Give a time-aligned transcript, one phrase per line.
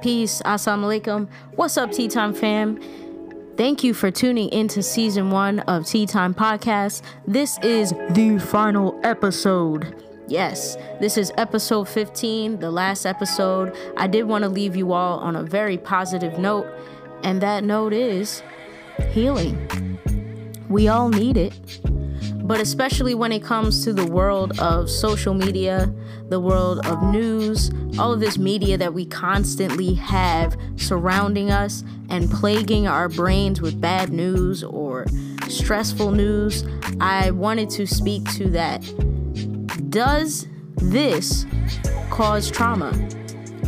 [0.00, 0.40] Peace.
[0.42, 1.28] Assalamu alaikum.
[1.56, 2.80] What's up, Ti Time fam?
[3.56, 7.02] Thank you for tuning into season one of Ti Time Podcast.
[7.26, 10.02] This is the final episode.
[10.26, 13.76] Yes, this is episode 15, the last episode.
[13.96, 16.66] I did want to leave you all on a very positive note,
[17.22, 18.42] and that note is
[19.10, 19.98] healing.
[20.68, 21.52] We all need it
[22.50, 25.88] but especially when it comes to the world of social media,
[26.30, 32.28] the world of news, all of this media that we constantly have surrounding us and
[32.28, 35.06] plaguing our brains with bad news or
[35.46, 36.64] stressful news,
[37.00, 38.80] I wanted to speak to that.
[39.88, 41.46] Does this
[42.10, 42.90] cause trauma?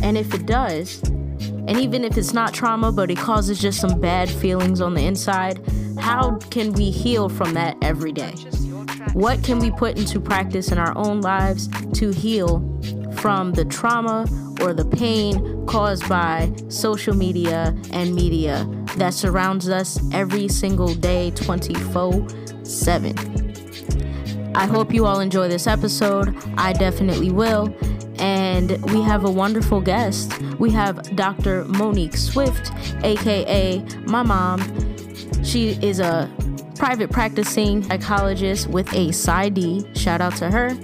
[0.01, 4.01] And if it does, and even if it's not trauma, but it causes just some
[4.01, 5.65] bad feelings on the inside,
[5.97, 8.33] how can we heal from that every day?
[9.13, 12.59] What can we put into practice in our own lives to heal
[13.17, 14.25] from the trauma
[14.59, 21.29] or the pain caused by social media and media that surrounds us every single day,
[21.31, 22.27] 24
[22.63, 24.51] 7?
[24.55, 26.35] I hope you all enjoy this episode.
[26.57, 27.75] I definitely will.
[28.17, 30.39] And we have a wonderful guest.
[30.59, 31.65] We have Dr.
[31.65, 32.71] Monique Swift,
[33.03, 34.61] aka my mom.
[35.43, 36.31] She is a
[36.83, 39.97] private practicing psychologist with a PsyD.
[39.97, 40.77] Shout out to her.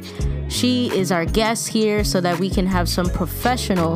[0.49, 3.95] She is our guest here so that we can have some professional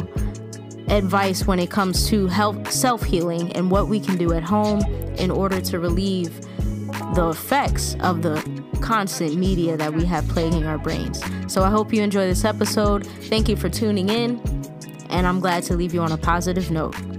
[0.89, 4.81] advice when it comes to help self healing and what we can do at home
[5.17, 6.41] in order to relieve
[7.15, 8.35] the effects of the
[8.81, 11.23] constant media that we have plaguing our brains.
[11.47, 13.07] So I hope you enjoy this episode.
[13.29, 14.41] Thank you for tuning in,
[15.09, 17.12] and I'm glad to leave you on a positive note.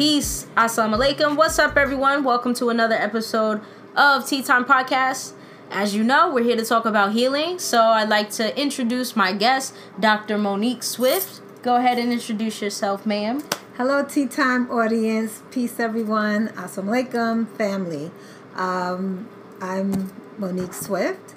[0.00, 0.46] Peace.
[0.56, 1.36] Assalamu alaikum.
[1.36, 2.24] What's up, everyone?
[2.24, 3.60] Welcome to another episode
[3.94, 5.34] of Ti Time Podcast.
[5.70, 7.58] As you know, we're here to talk about healing.
[7.58, 10.38] So I'd like to introduce my guest, Dr.
[10.38, 11.42] Monique Swift.
[11.62, 13.44] Go ahead and introduce yourself, ma'am.
[13.76, 15.42] Hello, Ti Time audience.
[15.50, 16.48] Peace, everyone.
[16.56, 18.10] Assalamu alaikum, family.
[18.56, 19.28] Um,
[19.60, 21.34] I'm Monique Swift,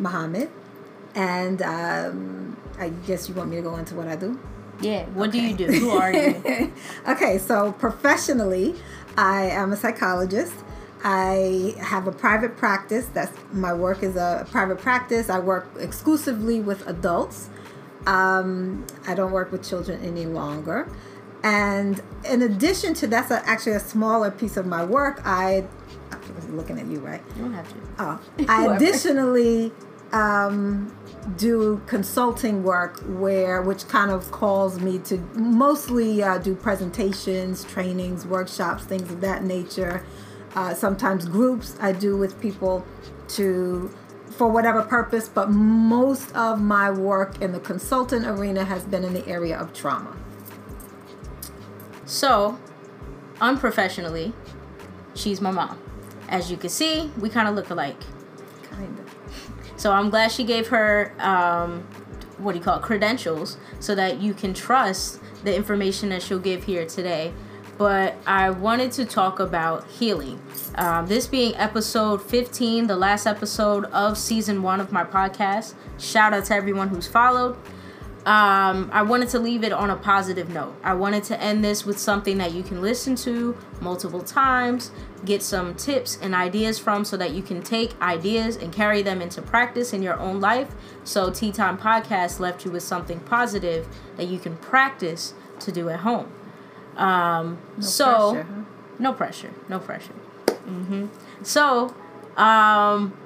[0.00, 0.50] Muhammad.
[1.14, 4.36] And um, I guess you want me to go into what I do?
[4.80, 5.06] Yeah.
[5.06, 5.40] What okay.
[5.40, 5.78] do you do?
[5.78, 6.72] Who are you?
[7.08, 8.74] okay, so professionally,
[9.16, 10.54] I am a psychologist.
[11.04, 13.06] I have a private practice.
[13.06, 15.30] That's my work is a private practice.
[15.30, 17.50] I work exclusively with adults.
[18.06, 20.90] Um, I don't work with children any longer.
[21.42, 25.20] And in addition to that's a, actually a smaller piece of my work.
[25.24, 25.64] I,
[26.10, 27.22] I was looking at you, right?
[27.36, 27.74] You don't have to.
[27.98, 29.72] Oh, I additionally
[30.12, 30.94] um,
[31.36, 38.26] do consulting work where which kind of calls me to mostly uh, do presentations trainings
[38.26, 40.04] workshops things of that nature.
[40.54, 42.84] Uh, sometimes groups i do with people
[43.28, 43.94] to
[44.30, 49.12] for whatever purpose but most of my work in the consultant arena has been in
[49.12, 50.16] the area of trauma.
[52.06, 52.58] So
[53.40, 54.32] unprofessionally
[55.14, 55.78] she's my mom.
[56.30, 58.00] As you can see we kind of look alike.
[58.70, 59.07] Kind of
[59.78, 61.86] so I'm glad she gave her um,
[62.38, 66.38] what do you call it, credentials so that you can trust the information that she'll
[66.38, 67.32] give here today.
[67.76, 70.42] But I wanted to talk about healing.
[70.74, 75.74] Um, this being episode 15, the last episode of season one of my podcast.
[75.96, 77.56] Shout out to everyone who's followed
[78.28, 80.76] um, I wanted to leave it on a positive note.
[80.82, 84.90] I wanted to end this with something that you can listen to multiple times,
[85.24, 89.22] get some tips and ideas from so that you can take ideas and carry them
[89.22, 90.74] into practice in your own life.
[91.04, 93.88] So, Ti Time Podcast left you with something positive
[94.18, 96.30] that you can practice to do at home.
[96.98, 98.62] Um, no so, pressure, huh?
[98.98, 100.14] no pressure, no pressure.
[100.46, 101.06] Mm-hmm.
[101.42, 101.94] So,
[102.36, 103.16] um,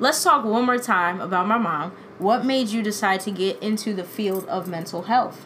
[0.00, 1.92] let's talk one more time about my mom.
[2.22, 5.44] What made you decide to get into the field of mental health?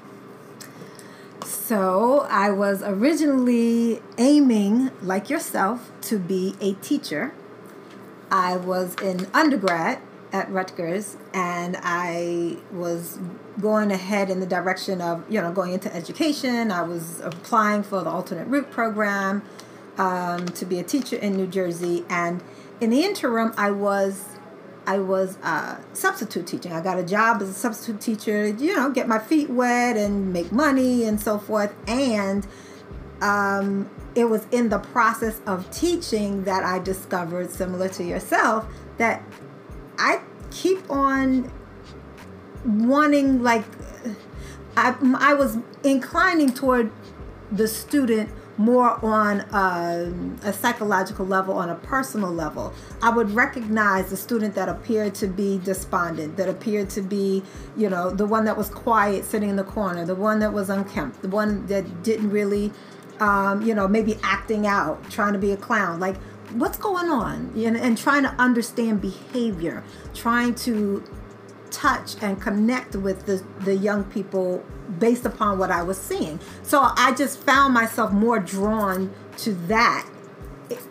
[1.42, 7.32] So, I was originally aiming, like yourself, to be a teacher.
[8.30, 10.02] I was in undergrad
[10.34, 13.18] at Rutgers and I was
[13.58, 16.70] going ahead in the direction of, you know, going into education.
[16.70, 19.42] I was applying for the alternate route program
[19.96, 22.04] um, to be a teacher in New Jersey.
[22.10, 22.42] And
[22.82, 24.35] in the interim, I was
[24.86, 26.72] I was uh, substitute teaching.
[26.72, 30.32] I got a job as a substitute teacher, you know, get my feet wet and
[30.32, 31.74] make money and so forth.
[31.88, 32.46] And
[33.20, 38.66] um, it was in the process of teaching that I discovered, similar to yourself,
[38.98, 39.22] that
[39.98, 41.52] I keep on
[42.64, 43.64] wanting, like,
[44.76, 46.92] I, I was inclining toward
[47.50, 52.72] the student more on um, a psychological level, on a personal level.
[53.02, 57.42] I would recognize the student that appeared to be despondent, that appeared to be,
[57.76, 60.70] you know, the one that was quiet, sitting in the corner, the one that was
[60.70, 62.72] unkempt, the one that didn't really,
[63.20, 66.00] um, you know, maybe acting out, trying to be a clown.
[66.00, 66.16] Like,
[66.52, 67.52] what's going on?
[67.56, 71.02] And, and trying to understand behavior, trying to
[71.70, 74.64] touch and connect with the, the young people
[74.98, 76.40] based upon what I was seeing.
[76.62, 80.08] So I just found myself more drawn to that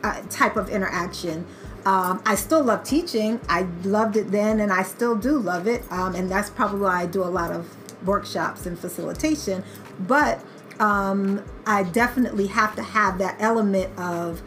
[0.04, 1.46] uh, type of interaction.
[1.86, 3.40] Um, I still love teaching.
[3.48, 5.84] I loved it then, and I still do love it.
[5.92, 7.76] Um, and that's probably why I do a lot of
[8.08, 9.64] workshops and facilitation.
[10.00, 10.44] But
[10.80, 14.42] um, I definitely have to have that element of,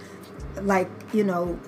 [0.60, 1.58] like, you know,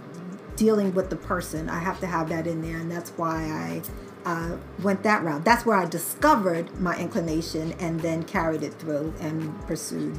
[0.56, 1.70] dealing with the person.
[1.70, 3.82] I have to have that in there, and that's why I
[4.24, 5.44] uh, went that route.
[5.44, 10.18] That's where I discovered my inclination and then carried it through and pursued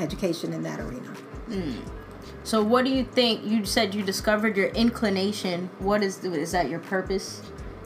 [0.00, 1.14] education in that arena.
[1.48, 1.76] Mm.
[2.44, 3.44] So, what do you think?
[3.44, 5.70] You said you discovered your inclination.
[5.78, 7.42] What is is that your purpose?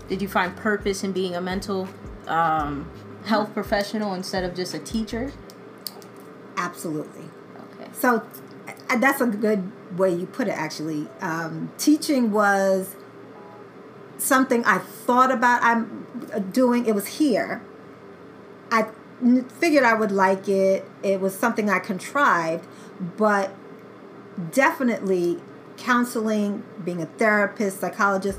[0.08, 1.88] Did you find purpose in being a mental
[2.26, 2.90] um,
[3.25, 5.32] health professional instead of just a teacher?
[6.56, 7.25] Absolutely.
[7.75, 7.90] Okay.
[7.92, 8.22] So,
[8.90, 10.52] uh, that's a good way you put it.
[10.52, 12.94] Actually, um, teaching was
[14.19, 16.06] something I thought about I'm
[16.53, 16.87] doing.
[16.87, 17.62] It was here.
[18.70, 18.88] I
[19.59, 20.88] figured I would like it.
[21.03, 22.67] It was something I contrived,
[23.17, 23.55] but
[24.50, 25.41] definitely
[25.76, 28.38] counseling, being a therapist, psychologist,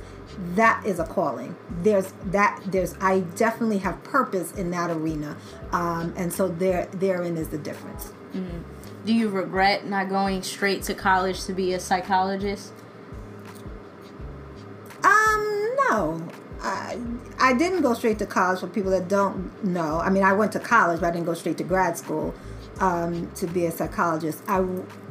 [0.56, 1.56] that is a calling.
[1.70, 5.38] There's that there's I definitely have purpose in that arena,
[5.72, 8.14] um, and so there therein is the difference.
[8.34, 8.60] Mm-hmm.
[9.06, 12.74] Do you regret not going straight to college to be a psychologist?
[15.94, 16.27] No,
[16.61, 16.97] I,
[17.39, 20.00] I didn't go straight to college for people that don't know.
[20.00, 22.33] I mean, I went to college, but I didn't go straight to grad school
[22.79, 24.41] um, to be a psychologist.
[24.47, 24.57] I,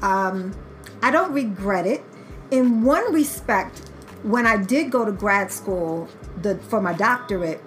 [0.02, 0.54] um,
[1.02, 2.02] I don't regret it.
[2.50, 3.90] In one respect,
[4.24, 6.08] when I did go to grad school
[6.40, 7.60] the, for my doctorate,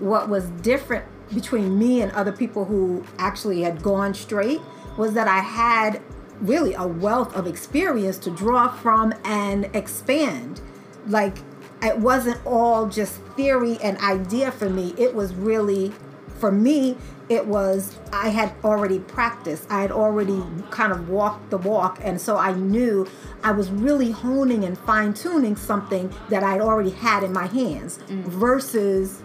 [0.00, 4.60] what was different between me and other people who actually had gone straight
[4.96, 6.02] was that I had
[6.40, 10.60] really a wealth of experience to draw from and expand.
[11.06, 11.38] Like
[11.82, 14.94] it wasn't all just theory and idea for me.
[14.96, 15.92] It was really,
[16.38, 16.96] for me,
[17.28, 19.66] it was I had already practiced.
[19.70, 21.98] I had already kind of walked the walk.
[22.02, 23.06] And so I knew
[23.42, 27.98] I was really honing and fine tuning something that I'd already had in my hands
[28.06, 28.22] mm.
[28.24, 29.22] versus,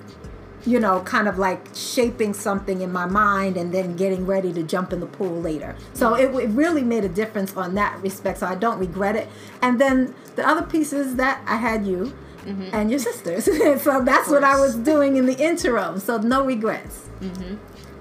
[0.66, 4.64] you know, kind of like shaping something in my mind and then getting ready to
[4.64, 5.76] jump in the pool later.
[5.94, 8.40] So it, it really made a difference on that respect.
[8.40, 9.30] So I don't regret it.
[9.62, 12.14] And then the other pieces that I had you
[12.46, 12.70] mm-hmm.
[12.74, 13.46] and your sisters.
[13.84, 16.00] so that's what I was doing in the interim.
[16.00, 17.10] So no regrets.
[17.20, 17.56] Mm-hmm.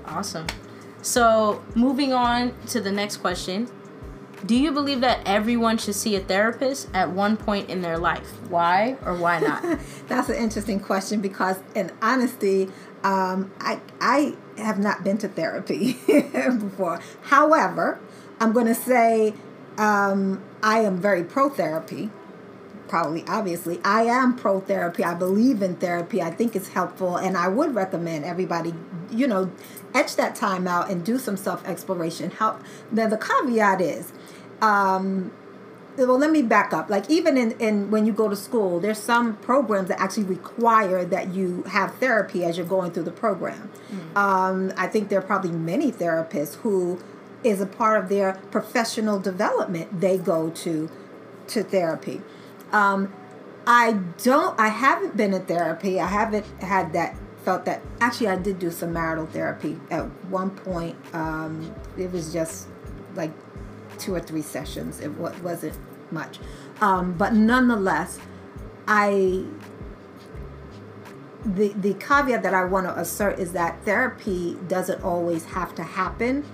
[0.07, 0.47] Awesome.
[1.03, 3.69] So moving on to the next question.
[4.47, 8.27] Do you believe that everyone should see a therapist at one point in their life?
[8.49, 9.81] Why or why not?
[10.09, 12.71] That's an interesting question because, in honesty,
[13.05, 17.01] um, I I have not been to therapy before.
[17.25, 18.01] However,
[18.41, 19.35] I'm going to say
[19.77, 22.11] um, I am very pro therapy
[22.91, 23.81] probably obviously.
[23.85, 25.05] I am pro therapy.
[25.05, 26.21] I believe in therapy.
[26.21, 28.75] I think it's helpful and i would recommend everybody
[29.11, 29.51] you know
[29.95, 32.59] etch that time out and do some self exploration how
[32.93, 34.13] then the caveat is
[34.61, 35.31] um
[35.97, 36.89] well let me back up.
[36.89, 41.05] Like even in, in when you go to school there's some programs that actually require
[41.05, 43.71] that you have therapy as you're going through the program.
[43.91, 44.17] Mm.
[44.17, 47.00] um, i think there are probably many therapists who
[47.43, 50.88] is a part of their professional development they go to
[51.49, 52.21] to therapy
[52.73, 53.12] um,
[53.67, 54.59] I don't.
[54.59, 56.00] I haven't been in therapy.
[56.00, 57.17] I haven't had that.
[57.45, 57.81] Felt that.
[58.00, 60.97] Actually, I did do some marital therapy at one point.
[61.15, 62.69] Um, it was just
[63.15, 63.33] like
[63.99, 65.00] two or three sessions.
[65.00, 65.79] It wasn't
[66.11, 66.39] much,
[66.81, 68.19] um, but nonetheless,
[68.87, 69.45] I.
[71.43, 75.83] The the caveat that I want to assert is that therapy doesn't always have to
[75.83, 76.45] happen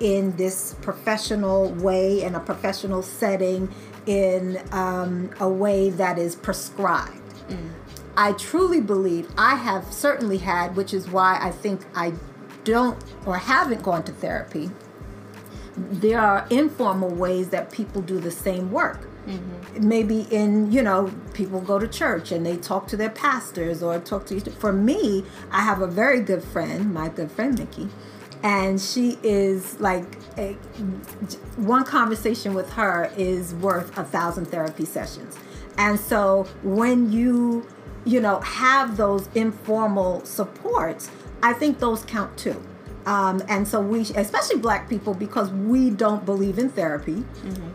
[0.00, 3.72] in this professional way in a professional setting
[4.06, 7.34] in um, a way that is prescribed.
[7.48, 7.70] Mm.
[8.16, 12.14] I truly believe I have certainly had, which is why I think I
[12.64, 14.70] don't or haven't gone to therapy.
[15.76, 19.08] There are informal ways that people do the same work.
[19.26, 19.88] Mm-hmm.
[19.88, 23.98] Maybe in, you know, people go to church and they talk to their pastors or
[24.00, 24.36] talk to.
[24.36, 27.88] each For me, I have a very good friend, my good friend Nikki,
[28.42, 30.04] and she is like
[30.36, 30.52] a,
[31.56, 35.36] one conversation with her is worth a thousand therapy sessions.
[35.76, 37.66] And so when you
[38.04, 41.10] you know have those informal supports
[41.42, 42.62] i think those count too.
[43.06, 47.24] Um, and so we, especially black people, because we don't believe in therapy.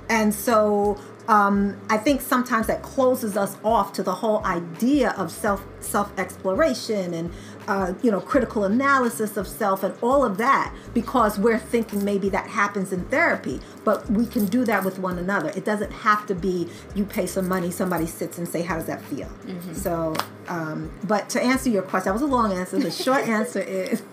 [0.08, 5.32] And so um, I think sometimes that closes us off to the whole idea of
[5.32, 7.32] self self exploration and
[7.68, 12.28] uh, you know critical analysis of self and all of that because we're thinking maybe
[12.30, 15.50] that happens in therapy, but we can do that with one another.
[15.56, 18.86] It doesn't have to be you pay some money, somebody sits and say, "How does
[18.88, 19.30] that feel?"
[19.76, 20.16] So,
[20.50, 22.78] um, but to answer your question, that was a long answer.
[22.80, 24.04] The short answer is,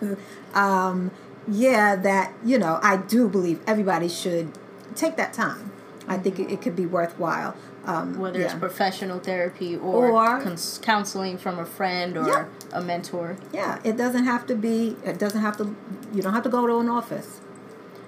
[0.55, 1.11] um,
[1.49, 4.53] yeah, that you know I do believe everybody should
[4.95, 5.73] take that time.
[6.11, 7.55] I think it, it could be worthwhile.
[7.87, 12.45] Um, Whether it's professional therapy or, Or- cons- counseling from a friend or Yeah.
[12.73, 13.37] a mentor.
[13.55, 14.97] yeah, it doesn't have to be.
[15.05, 15.65] It doesn't have to.
[16.13, 17.41] You don't have to go to an office.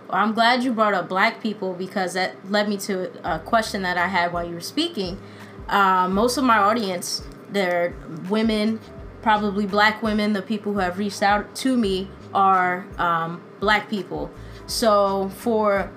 [0.09, 2.95] Well, I'm glad you brought up black people because that led me to
[3.25, 5.19] a question that I had while you were speaking.
[5.69, 7.95] Uh, most of my audience, they're
[8.29, 8.79] women,
[9.23, 10.33] probably black women.
[10.35, 14.31] The people who have reached out to me are um, black people.
[14.67, 15.91] So for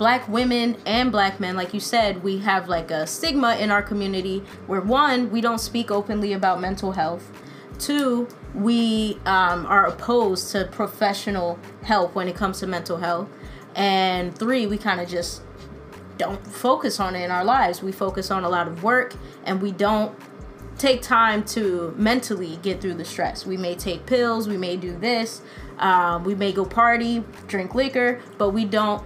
[0.00, 3.82] black women and black men, like you said, we have like a stigma in our
[3.82, 7.30] community where one, we don't speak openly about mental health.
[7.78, 13.28] Two, we um, are opposed to professional help when it comes to mental health.
[13.74, 15.42] And three, we kind of just
[16.16, 17.82] don't focus on it in our lives.
[17.82, 19.12] We focus on a lot of work
[19.44, 20.18] and we don't
[20.78, 23.44] take time to mentally get through the stress.
[23.44, 25.42] We may take pills, we may do this,
[25.78, 29.04] um, we may go party, drink liquor, but we don't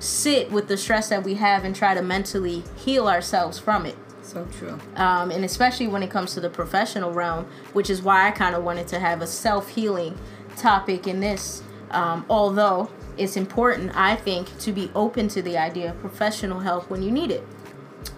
[0.00, 3.96] sit with the stress that we have and try to mentally heal ourselves from it
[4.22, 4.78] So true.
[4.96, 8.54] um, and especially when it comes to the professional realm, which is why I kind
[8.54, 10.18] of wanted to have a self healing
[10.56, 11.62] topic in this.
[11.90, 16.88] Um, although it's important, I think, to be open to the idea of professional help
[16.88, 17.44] when you need it.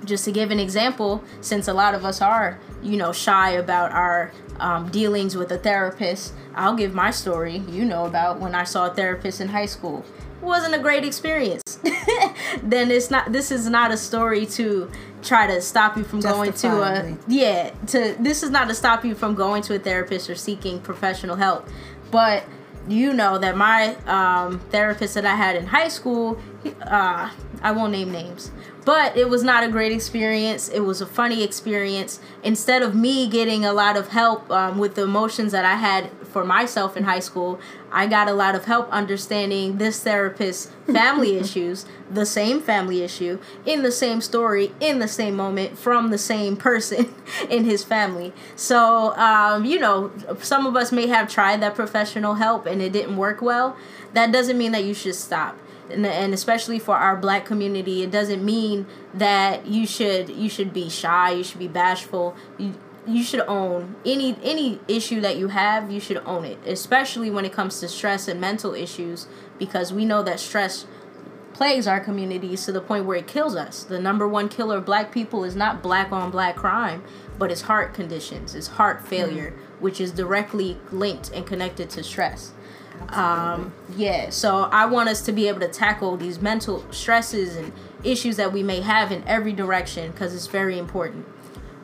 [0.04, 3.90] Just to give an example, since a lot of us are, you know, shy about
[3.92, 7.58] our um, dealings with a therapist, I'll give my story.
[7.68, 10.04] You know about when I saw a therapist in high school.
[10.42, 11.78] Wasn't a great experience.
[12.62, 13.32] then it's not.
[13.32, 14.90] This is not a story to
[15.22, 19.04] try to stop you from going to a yeah to this is not to stop
[19.04, 21.68] you from going to a therapist or seeking professional help
[22.10, 22.44] but
[22.88, 26.40] you know that my um, therapist that i had in high school
[26.82, 27.30] uh,
[27.62, 28.50] i won't name names
[28.84, 33.28] but it was not a great experience it was a funny experience instead of me
[33.28, 37.04] getting a lot of help um, with the emotions that i had for myself in
[37.04, 37.60] high school
[37.90, 43.38] i got a lot of help understanding this therapist's family issues the same family issue
[43.64, 47.14] in the same story in the same moment from the same person
[47.50, 48.32] in his family.
[48.56, 52.92] So um, you know some of us may have tried that professional help and it
[52.92, 53.76] didn't work well.
[54.12, 55.58] That doesn't mean that you should stop.
[55.90, 60.72] And, and especially for our black community it doesn't mean that you should you should
[60.72, 62.34] be shy you should be bashful.
[62.58, 62.74] You,
[63.06, 67.44] you should own any any issue that you have you should own it especially when
[67.44, 69.26] it comes to stress and mental issues
[69.58, 70.86] because we know that stress
[71.52, 73.84] plagues our communities to the point where it kills us.
[73.84, 77.02] The number one killer of black people is not black on black crime
[77.38, 82.52] but it's heart conditions it's heart failure which is directly linked and connected to stress.
[83.08, 87.72] Um, yeah so i want us to be able to tackle these mental stresses and
[88.04, 91.26] issues that we may have in every direction because it's very important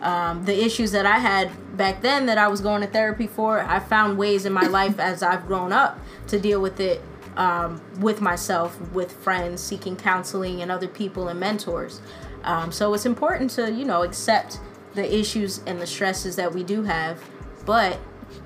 [0.01, 3.61] um, the issues that I had back then that I was going to therapy for,
[3.61, 7.03] I found ways in my life as I've grown up to deal with it
[7.37, 12.01] um, with myself, with friends, seeking counseling, and other people and mentors.
[12.45, 14.61] Um, so it's important to, you know, accept
[14.95, 17.23] the issues and the stresses that we do have,
[17.65, 17.99] but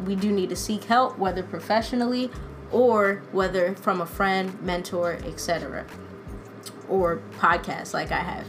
[0.05, 2.31] we do need to seek help, whether professionally
[2.71, 5.87] or whether from a friend, mentor, etc.,
[6.89, 8.47] or podcast like I have.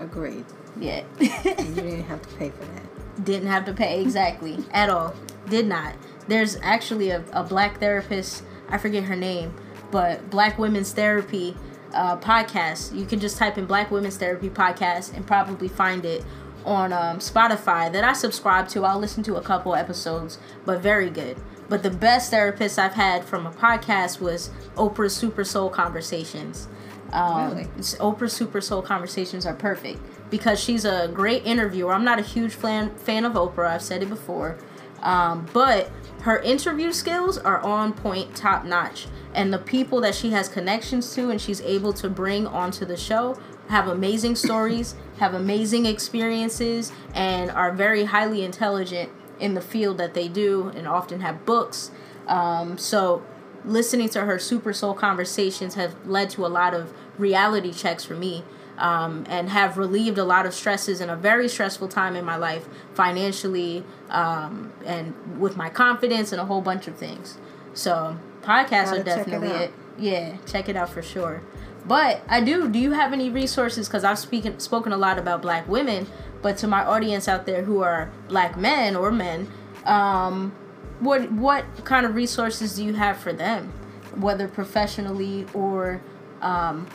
[0.00, 0.44] Agreed.
[0.78, 1.02] Yeah.
[1.20, 1.28] You
[1.74, 3.24] didn't have to pay for that.
[3.24, 4.58] didn't have to pay exactly.
[4.72, 5.14] At all.
[5.48, 5.94] Did not.
[6.28, 9.54] There's actually a, a black therapist i forget her name
[9.90, 11.54] but black women's therapy
[11.92, 12.96] uh, podcast.
[12.96, 16.24] You can just type in black women's therapy podcast and probably find it
[16.64, 18.84] on um, spotify that i subscribe to.
[18.84, 21.36] I'll listen to a couple episodes but very good.
[21.68, 26.68] But the best therapist i've had from a podcast was oprah's super soul conversations.
[27.12, 27.62] Um, Really?
[27.62, 30.00] it's- Oprah Super Soul conversations are perfect
[30.32, 31.92] because she's a great interviewer.
[31.92, 33.68] I'm not a huge fan fan of Oprah.
[33.68, 34.56] I've said it before,
[35.02, 40.30] um, but her interview skills are on point, top notch, and the people that she
[40.30, 45.34] has connections to and she's able to bring onto the show have amazing stories, have
[45.34, 51.20] amazing experiences, and are very highly intelligent in the field that they do, and often
[51.20, 51.90] have books.
[52.26, 53.22] Um, so
[53.66, 58.14] listening to her super soul conversations have led to a lot of reality checks for
[58.14, 58.44] me
[58.82, 62.36] um, and have relieved a lot of stresses in a very stressful time in my
[62.36, 67.38] life financially um, and with my confidence and a whole bunch of things
[67.74, 69.72] so podcasts Gotta are check it definitely it.
[69.98, 71.42] Yeah, check it out for sure.
[71.86, 72.68] But I do.
[72.68, 73.88] Do you have any resources?
[73.88, 76.06] Because I've speaking spoken a lot about black women,
[76.40, 79.50] but to my audience out there who are black men or men,
[79.84, 80.54] um,
[81.00, 83.72] what what kind of resources do you have for them,
[84.14, 86.00] whether professionally or
[86.40, 86.86] um,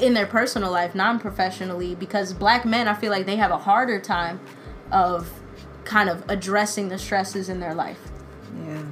[0.00, 1.94] in their personal life, non-professionally?
[1.94, 4.40] Because black men, I feel like they have a harder time
[4.92, 5.30] of
[5.84, 8.00] kind of addressing the stresses in their life.
[8.66, 8.82] Yeah.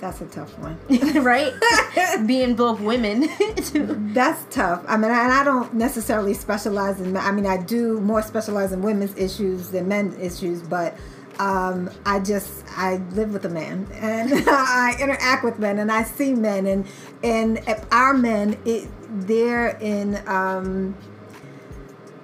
[0.00, 0.78] That's a tough one.
[1.22, 1.52] right?
[2.26, 3.28] Being both women.
[3.56, 3.96] too.
[4.14, 4.82] That's tough.
[4.88, 7.16] I mean, and I don't necessarily specialize in.
[7.16, 10.96] I mean, I do more specialize in women's issues than men's issues, but
[11.40, 16.04] um, I just I live with a man and I interact with men and I
[16.04, 16.86] see men and
[17.24, 20.94] and our men it they're in um,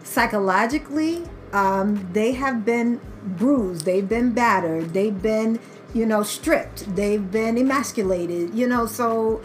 [0.05, 5.61] psychologically um, they have been bruised they've been battered they've been
[5.95, 9.41] you know stripped they've been emasculated you know so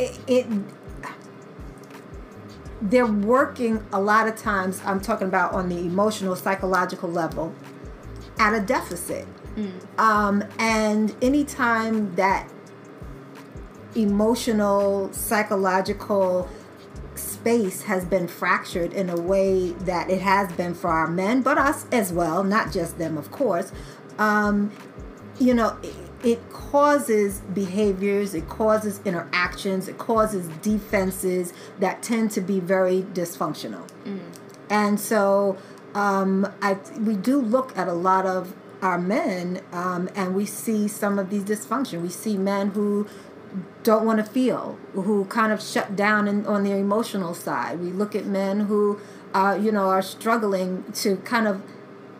[0.00, 0.46] it, it
[2.82, 7.54] they're working a lot of times i'm talking about on the emotional psychological level
[8.38, 9.26] at a deficit.
[9.98, 12.50] Um, and anytime that
[13.94, 16.48] emotional psychological
[17.14, 21.56] space has been fractured in a way that it has been for our men but
[21.56, 23.70] us as well not just them of course
[24.18, 24.72] um,
[25.38, 32.40] you know it, it causes behaviors it causes interactions it causes defenses that tend to
[32.40, 33.86] be very dysfunctional.
[34.70, 35.56] And so
[35.94, 40.88] um, I, we do look at a lot of our men um, and we see
[40.88, 43.06] some of these dysfunction we see men who
[43.82, 47.90] don't want to feel who kind of shut down in, on their emotional side we
[47.90, 48.98] look at men who
[49.32, 51.62] uh, you know are struggling to kind of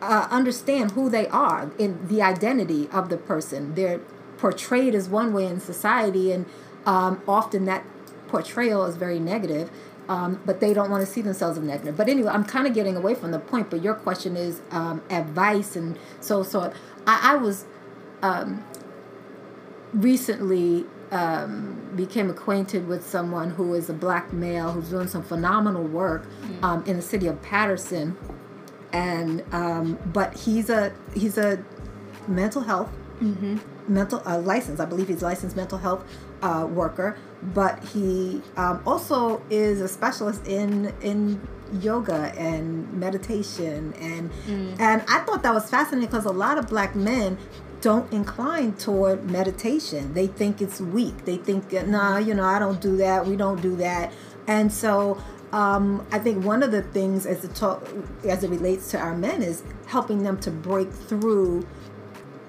[0.01, 3.73] uh, understand who they are in the identity of the person.
[3.75, 3.99] They're
[4.37, 6.45] portrayed as one way in society, and
[6.85, 7.83] um, often that
[8.27, 9.69] portrayal is very negative.
[10.07, 11.97] Um, but they don't want to see themselves as negative.
[11.97, 13.71] But anyway, I'm kind of getting away from the point.
[13.71, 16.71] But your question is um, advice, and so so.
[17.07, 17.65] I, I was
[18.21, 18.63] um,
[19.93, 25.83] recently um, became acquainted with someone who is a black male who's doing some phenomenal
[25.83, 26.27] work
[26.63, 28.17] um, in the city of Paterson,
[28.91, 31.63] and um, but he's a he's a
[32.27, 32.89] mental health
[33.87, 34.79] mental uh, license.
[34.79, 36.03] I believe he's a licensed mental health
[36.41, 37.17] uh, worker,
[37.53, 41.45] but he um, also is a specialist in in
[41.81, 44.29] yoga and meditation and
[44.79, 47.37] and I thought that was fascinating because a lot of black men
[47.81, 50.13] don't incline toward meditation.
[50.15, 51.25] They think it's weak.
[51.25, 53.27] They think, nah, you know, I don't do that.
[53.27, 54.11] We don't do that.
[54.47, 57.87] And so um, I think one of the things as it talk
[58.27, 61.65] as it relates to our men is helping them to break through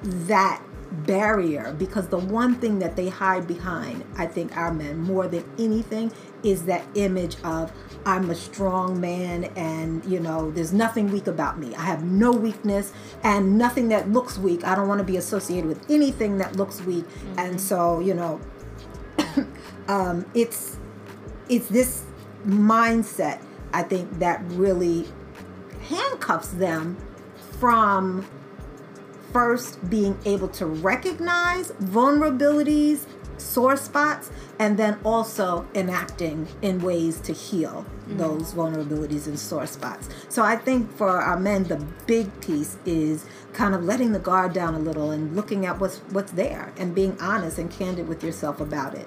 [0.02, 5.28] that barrier because the one thing that they hide behind, I think our men more
[5.28, 7.72] than anything, is that image of
[8.04, 11.74] I'm a strong man and you know there's nothing weak about me.
[11.74, 12.92] I have no weakness
[13.24, 14.64] and nothing that looks weak.
[14.64, 17.04] I don't want to be associated with anything that looks weak.
[17.36, 18.40] And so, you know,
[19.88, 20.78] um, it's
[21.48, 22.04] it's this
[22.46, 23.40] mindset
[23.72, 25.06] I think that really
[25.82, 26.96] handcuffs them
[27.58, 28.26] from
[29.36, 33.04] first being able to recognize vulnerabilities,
[33.36, 40.08] sore spots, and then also enacting in ways to heal those vulnerabilities and sore spots.
[40.30, 44.54] So I think for our men, the big piece is kind of letting the guard
[44.54, 48.24] down a little and looking at what's what's there and being honest and candid with
[48.24, 49.06] yourself about it.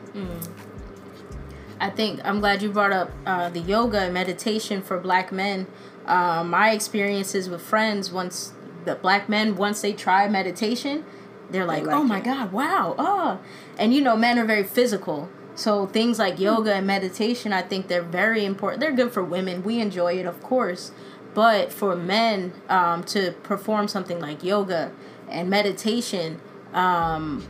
[1.79, 5.65] I think I'm glad you brought up uh, the yoga and meditation for black men.
[6.05, 8.53] Uh, my experiences with friends once
[8.85, 11.05] the black men once they try meditation,
[11.49, 12.25] they're like, like "Oh my it.
[12.25, 13.39] god, wow!" Oh,
[13.77, 17.89] and you know, men are very physical, so things like yoga and meditation, I think
[17.89, 18.79] they're very important.
[18.79, 19.61] They're good for women.
[19.63, 20.91] We enjoy it, of course,
[21.33, 24.93] but for men um, to perform something like yoga
[25.27, 26.39] and meditation,
[26.73, 27.45] um,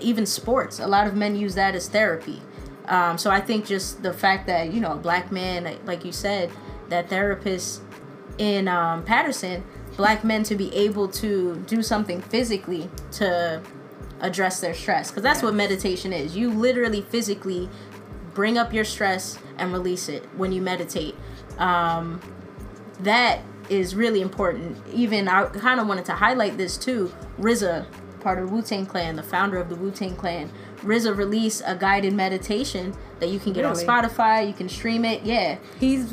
[0.00, 2.42] even sports, a lot of men use that as therapy.
[2.86, 6.12] Um, so I think just the fact that you know a black man, like you
[6.12, 6.50] said,
[6.88, 7.82] that therapist
[8.38, 9.62] in um, Paterson,
[9.96, 13.62] black men to be able to do something physically to
[14.20, 16.36] address their stress, because that's what meditation is.
[16.36, 17.68] You literally physically
[18.34, 21.14] bring up your stress and release it when you meditate.
[21.58, 22.20] Um,
[23.00, 24.78] that is really important.
[24.92, 27.12] Even I kind of wanted to highlight this too.
[27.38, 27.86] RZA,
[28.20, 31.76] part of Wu Tang Clan, the founder of the Wu Tang Clan, RZA released a
[31.76, 33.86] guided meditation that you can get Really?
[33.86, 34.46] on Spotify.
[34.46, 35.22] You can stream it.
[35.24, 36.12] Yeah, He's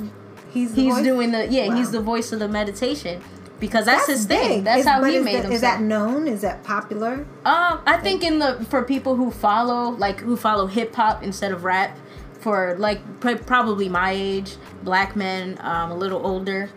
[0.52, 1.04] he's the he's voice?
[1.04, 1.76] doing the yeah Wow.
[1.76, 3.22] he's the voice of the meditation
[3.60, 4.64] because that's, his thing.
[4.64, 5.54] That's Is- how he made that, himself.
[5.54, 6.28] Is that known?
[6.28, 7.26] Is that popular?
[7.46, 11.52] Um, I think in the for people who follow like who follow hip hop instead
[11.52, 11.98] of rap,
[12.40, 16.70] for like pr- probably my age, black men, um, a little older,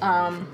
[0.00, 0.48] um,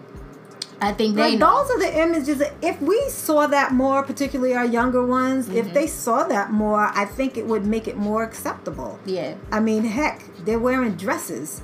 [0.80, 2.38] I think they Like those are the images.
[2.38, 5.56] That if we saw that more, particularly our younger ones, Mm-hmm.
[5.56, 8.98] if they saw that more, I think it would make it more acceptable.
[9.06, 11.62] Yeah, I mean, heck, they're wearing dresses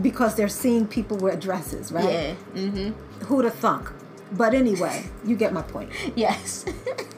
[0.00, 2.04] because they're seeing people wear dresses, right?
[2.04, 3.24] yeah, mm-hmm.
[3.24, 3.90] Who'd have thunk?
[4.32, 5.90] But anyway, you get my point.
[6.16, 6.64] yes.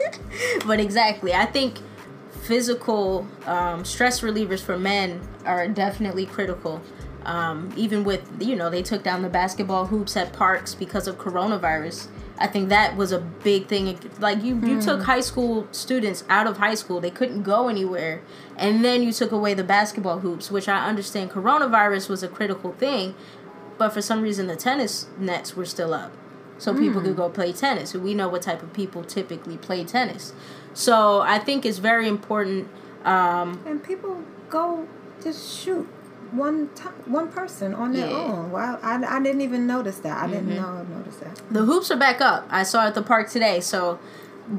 [0.65, 1.79] but exactly, I think
[2.43, 6.81] physical um, stress relievers for men are definitely critical.
[7.23, 11.17] Um, even with you know they took down the basketball hoops at parks because of
[11.17, 12.07] coronavirus.
[12.39, 13.99] I think that was a big thing.
[14.19, 18.21] Like you, you took high school students out of high school; they couldn't go anywhere,
[18.61, 22.71] and then you took away the basketball hoops, which I understand coronavirus was a critical
[22.73, 23.15] thing,
[23.77, 26.11] but for some reason the tennis nets were still up,
[26.57, 27.93] so people could go play tennis.
[27.93, 30.33] We know what type of people typically play tennis,
[30.73, 32.69] so I think it's very important.
[33.03, 34.87] Um, And people go
[35.23, 35.87] just shoot
[36.31, 38.15] one time, one person on their Yeah.
[38.15, 38.51] own.
[38.51, 40.17] Wow, I, I didn't even notice that.
[40.23, 41.41] I didn't know I noticed that.
[41.51, 42.47] The hoops are back up.
[42.49, 43.59] I saw at the park today.
[43.59, 43.99] So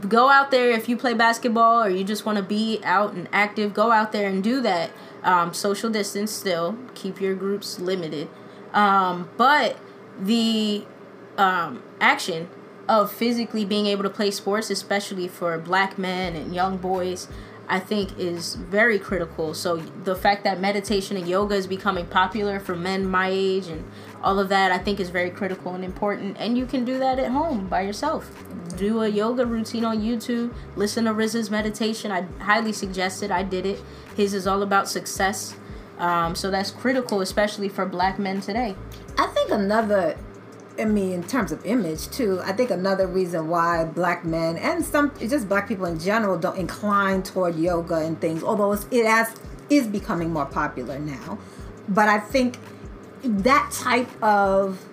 [0.08, 3.28] go out there if you play basketball or you just want to be out and
[3.32, 3.74] active.
[3.74, 4.90] Go out there and do that.
[5.22, 6.76] Um, social distance still.
[6.94, 8.28] Keep your groups limited.
[8.72, 9.78] Um, but
[10.18, 10.84] the
[11.36, 12.48] um, action
[12.88, 17.28] of physically being able to play sports, especially for black men and young boys,
[17.68, 19.54] I think is very critical.
[19.54, 23.84] So the fact that meditation and yoga is becoming popular for men my age and
[24.22, 26.36] all of that, I think is very critical and important.
[26.38, 28.30] And you can do that at home by yourself.
[28.76, 30.52] Do a yoga routine on YouTube.
[30.76, 32.10] Listen to RZA's meditation.
[32.10, 33.30] I highly suggest it.
[33.30, 33.82] I did it.
[34.16, 35.54] His is all about success.
[35.98, 38.74] Um, so that's critical, especially for black men today.
[39.18, 40.16] I think another,
[40.78, 44.84] I mean, in terms of image too, I think another reason why black men and
[44.84, 49.34] some just black people in general don't incline toward yoga and things, although it has
[49.70, 51.38] is becoming more popular now.
[51.88, 52.58] But I think
[53.22, 54.84] that type of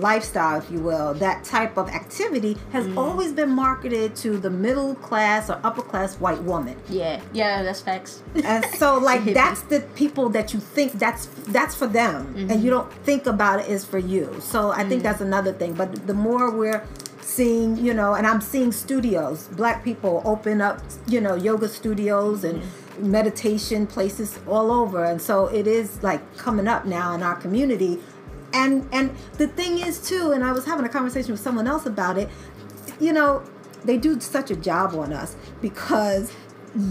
[0.00, 2.96] lifestyle, if you will, that type of activity has mm.
[2.96, 6.76] always been marketed to the middle class or upper class white woman.
[6.88, 8.22] Yeah, yeah, that's facts.
[8.44, 12.62] and so like that's the people that you think that's that's for them and mm-hmm.
[12.62, 14.36] you don't think about it is for you.
[14.40, 15.04] So i think mm.
[15.04, 16.86] that's another thing but the more we're
[17.26, 22.44] seeing you know and i'm seeing studios black people open up you know yoga studios
[22.44, 23.10] and mm-hmm.
[23.10, 27.98] meditation places all over and so it is like coming up now in our community
[28.60, 29.06] and and
[29.42, 32.28] the thing is too and i was having a conversation with someone else about it
[33.06, 33.30] you know
[33.84, 35.30] they do such a job on us
[35.66, 36.32] because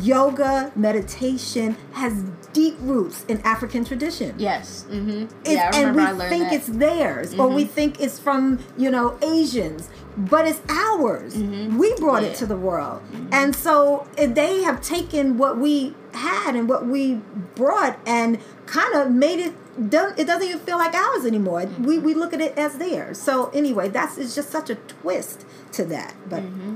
[0.01, 2.13] yoga meditation has
[2.53, 4.85] deep roots in african tradition Yes.
[4.89, 5.25] Mm-hmm.
[5.45, 6.61] Yeah, I and remember we I learned think that.
[6.61, 6.71] Mm-hmm.
[6.71, 12.23] it's theirs or we think it's from you know asians but it's ours we brought
[12.23, 12.29] Yeah.
[12.29, 13.01] it to the world
[13.31, 17.21] and so they have taken what we had and what we
[17.55, 19.53] brought and kind of made it
[19.89, 23.21] don't, it doesn't even feel like ours anymore we, we look at it as theirs
[23.21, 26.75] so anyway that's it's just such a twist to that but mm-hmm.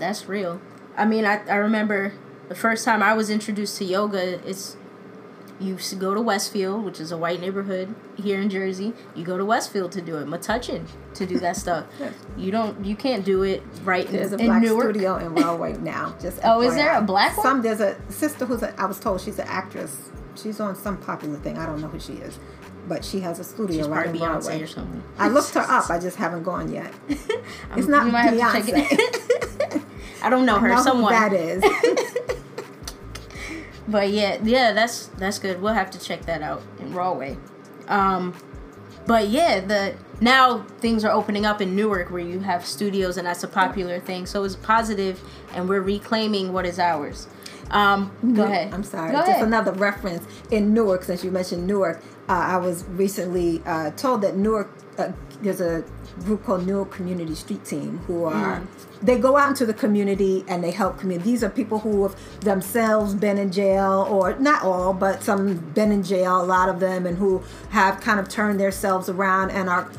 [0.00, 0.60] That's real.
[0.96, 2.14] I mean, I, I remember
[2.48, 4.76] the first time I was introduced to yoga, it's
[5.60, 8.94] you go to Westfield, which is a white neighborhood here in Jersey.
[9.14, 11.84] You go to Westfield to do it, Metuchen to do that stuff.
[12.00, 12.14] Yes.
[12.38, 14.84] You don't, you can't do it right in, There's a in black Newark.
[14.84, 16.16] studio in Rahway now.
[16.20, 17.44] Just Oh, is there a black one?
[17.44, 20.10] Some there's a sister who's a, I was told she's an actress.
[20.36, 21.58] She's on some popular thing.
[21.58, 22.38] I don't know who she is,
[22.88, 24.62] but she has a studio She's right in Beyonce Rahway.
[24.62, 25.02] or something.
[25.18, 25.90] I looked her up.
[25.90, 26.92] I just haven't gone yet.
[27.76, 29.76] It's not you might have to check Beyonce.
[29.76, 29.82] it.
[30.22, 30.70] I don't know her.
[30.72, 31.12] I know someone.
[31.12, 31.62] that is.
[33.88, 35.60] But yeah, yeah, that's that's good.
[35.60, 37.36] We'll have to check that out in Rahway.
[37.88, 38.34] Um,
[39.06, 43.26] but yeah, the now things are opening up in Newark where you have studios and
[43.26, 44.26] that's a popular thing.
[44.26, 45.20] So it's positive,
[45.54, 47.26] and we're reclaiming what is ours.
[47.70, 48.72] Um, go ahead.
[48.74, 49.12] I'm sorry.
[49.12, 49.46] Go Just ahead.
[49.46, 52.02] another reference in Newark, since you mentioned Newark.
[52.28, 55.84] Uh, I was recently uh, told that Newark, uh, there's a
[56.24, 58.62] group called Newark Community Street Team who are,
[59.02, 61.30] they go out into the community and they help community.
[61.30, 65.90] These are people who have themselves been in jail, or not all, but some been
[65.92, 69.68] in jail, a lot of them, and who have kind of turned themselves around and
[69.68, 69.90] are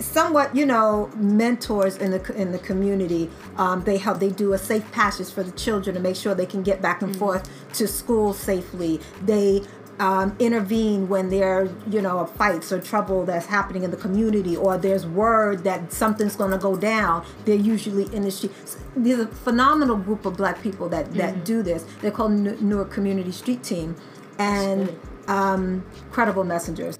[0.00, 4.58] somewhat you know mentors in the in the community um, they help they do a
[4.58, 7.86] safe passage for the children to make sure they can get back and forth to
[7.86, 9.00] school safely.
[9.22, 9.62] They
[9.98, 14.76] um, intervene when there you know fights or trouble that's happening in the community or
[14.76, 18.52] there's word that something's going to go down they're usually in the street.
[18.94, 21.86] There's a phenomenal group of black people that that do this.
[22.00, 23.96] They're called New- newark community street team.
[24.38, 24.94] And
[25.28, 26.98] um, credible messengers.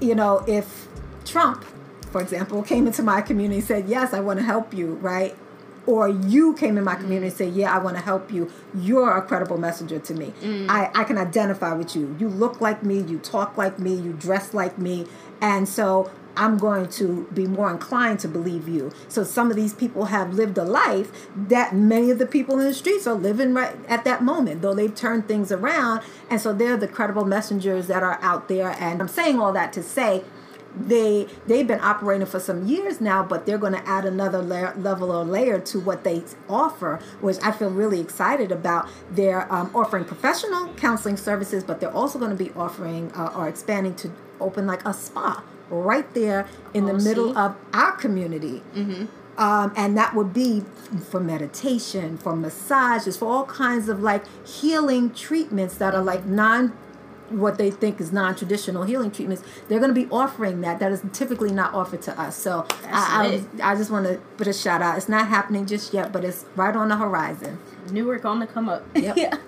[0.00, 0.88] You know if
[1.24, 1.66] trump
[2.08, 5.36] for example, came into my community and said, Yes, I want to help you, right?
[5.86, 7.00] Or you came in my mm.
[7.00, 8.50] community and said, Yeah, I want to help you.
[8.74, 10.32] You're a credible messenger to me.
[10.42, 10.68] Mm.
[10.68, 12.14] I, I can identify with you.
[12.18, 15.06] You look like me, you talk like me, you dress like me.
[15.40, 18.92] And so I'm going to be more inclined to believe you.
[19.08, 22.64] So some of these people have lived a life that many of the people in
[22.64, 26.02] the streets are living right at that moment, though they've turned things around.
[26.30, 28.76] And so they're the credible messengers that are out there.
[28.78, 30.22] And I'm saying all that to say
[30.78, 34.74] they they've been operating for some years now but they're going to add another layer,
[34.76, 38.88] level or layer to what they offer which i feel really excited about.
[39.10, 43.48] They're um, offering professional counseling services but they're also going to be offering uh, or
[43.48, 44.10] expanding to
[44.40, 47.38] open like a spa right there in the Oh, middle see?
[47.40, 48.62] of our community.
[49.36, 50.64] Um, and that would be
[51.10, 56.72] for meditation for massages for all kinds of like healing treatments that are like non
[57.30, 61.02] what they think is non-traditional healing treatments they're going to be offering that that is
[61.12, 64.80] typically not offered to us so I, I, I just want to put a shout
[64.82, 67.58] out it's not happening just yet but it's right on the horizon
[67.90, 68.84] Newark on the come up.
[68.94, 69.16] Yep.
[69.16, 69.38] yeah.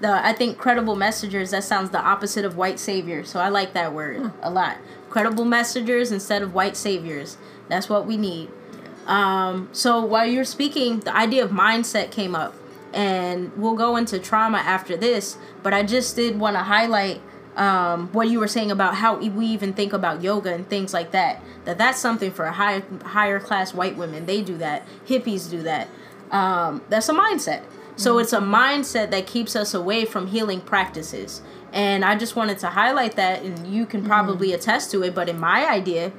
[0.00, 3.24] The I think credible messengers that sounds the opposite of white savior.
[3.24, 4.28] So I like that word Hmm.
[4.42, 4.78] a lot.
[5.10, 7.36] Credible messengers instead of white saviors.
[7.68, 8.50] That's what we need.
[9.06, 12.54] Um, so while you're speaking, the idea of mindset came up,
[12.92, 15.36] and we'll go into trauma after this.
[15.62, 17.20] But I just did want to highlight
[17.56, 21.10] um, what you were saying about how we even think about yoga and things like
[21.12, 21.42] that.
[21.64, 24.26] That that's something for higher higher class white women.
[24.26, 24.86] They do that.
[25.06, 25.88] Hippies do that.
[26.30, 27.62] Um, that's a mindset.
[27.96, 31.42] So it's a mindset that keeps us away from healing practices.
[31.72, 35.14] And I just wanted to highlight that, and you can probably attest to it.
[35.14, 36.12] But in my idea,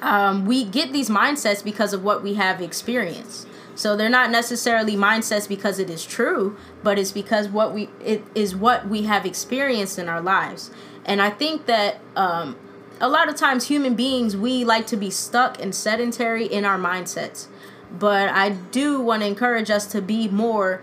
[0.00, 3.46] um, we get these mindsets because of what we have experienced.
[3.74, 8.24] So they're not necessarily mindsets because it is true, but it's because what we it
[8.34, 10.70] is what we have experienced in our lives.
[11.04, 12.56] And I think that um,
[13.00, 16.78] a lot of times human beings we like to be stuck and sedentary in our
[16.78, 17.48] mindsets.
[17.90, 20.82] But I do want to encourage us to be more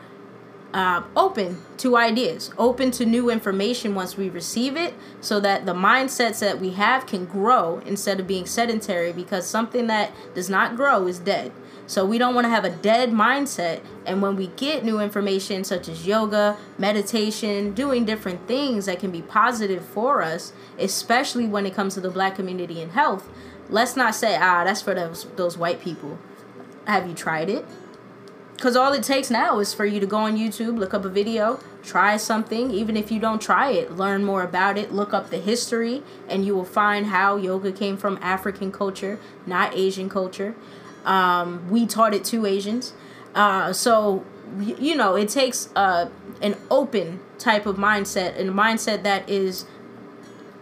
[0.74, 5.74] uh, open to ideas, open to new information once we receive it, so that the
[5.74, 9.12] mindsets that we have can grow instead of being sedentary.
[9.12, 11.52] Because something that does not grow is dead.
[11.92, 13.82] So we don't want to have a dead mindset.
[14.06, 19.12] And when we get new information such as yoga, meditation, doing different things that can
[19.12, 23.28] be positive for us, especially when it comes to the black community and health,
[23.68, 26.18] let's not say, ah, that's for those those white people.
[26.88, 27.66] Have you tried it?
[28.56, 31.10] Because all it takes now is for you to go on YouTube, look up a
[31.10, 32.72] video, try something.
[32.72, 36.46] Even if you don't try it, learn more about it, look up the history, and
[36.46, 40.56] you will find how yoga came from African culture, not Asian culture.
[41.06, 42.94] Um, we taught it to Asians.
[43.34, 44.26] Uh, so,
[44.60, 46.10] you know, it takes uh,
[46.42, 49.66] an open type of mindset and a mindset that is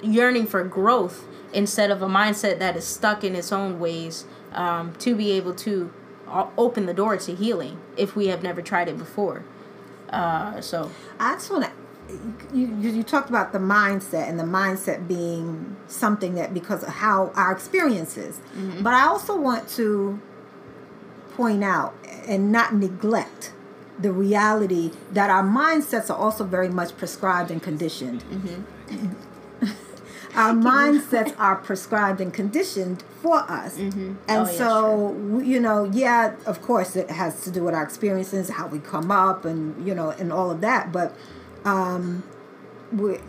[0.01, 4.93] yearning for growth instead of a mindset that is stuck in its own ways um,
[4.95, 5.91] to be able to
[6.57, 9.43] open the door to healing if we have never tried it before.
[10.09, 11.71] Uh, so, I just want to.
[12.51, 16.89] You, you you talked about the mindset and the mindset being something that because of
[16.89, 18.39] how our experiences,
[18.81, 20.19] but I also want to
[21.39, 21.95] point out
[22.27, 23.53] and not neglect
[23.97, 28.25] the reality that our mindsets are also very much prescribed and conditioned.
[30.35, 33.77] our mindsets are prescribed and conditioned for us.
[33.77, 37.83] And Oh, yeah, so, you know, yeah, of course, it has to do with our
[37.83, 40.91] experiences, how we come up, and, you know, and all of that.
[40.91, 41.15] But,
[41.63, 42.23] um,
[42.91, 43.19] we,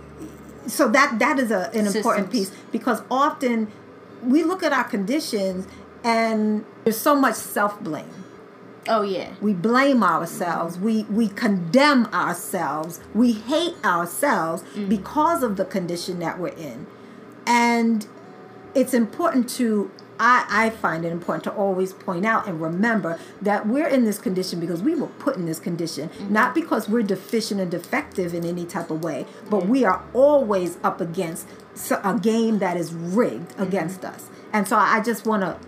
[0.66, 3.68] so that that is a, an important piece because often
[4.22, 5.66] we look at our conditions
[6.04, 8.20] and there's so much self blame
[8.88, 10.78] oh yeah, we blame ourselves.
[10.78, 13.00] We we condemn ourselves.
[13.14, 14.88] We hate ourselves mm.
[14.88, 16.86] because of the condition that we're in.
[17.46, 18.06] And
[18.74, 23.66] it's important to I, I find it important to always point out and remember that
[23.66, 26.32] we're in this condition because we were put in this condition, mm-hmm.
[26.32, 30.76] not because we're deficient and defective in any type of way, but we are always
[30.84, 31.48] up against
[32.04, 33.62] a game that is rigged mm-hmm.
[33.62, 34.28] against us.
[34.52, 35.58] And so I just want to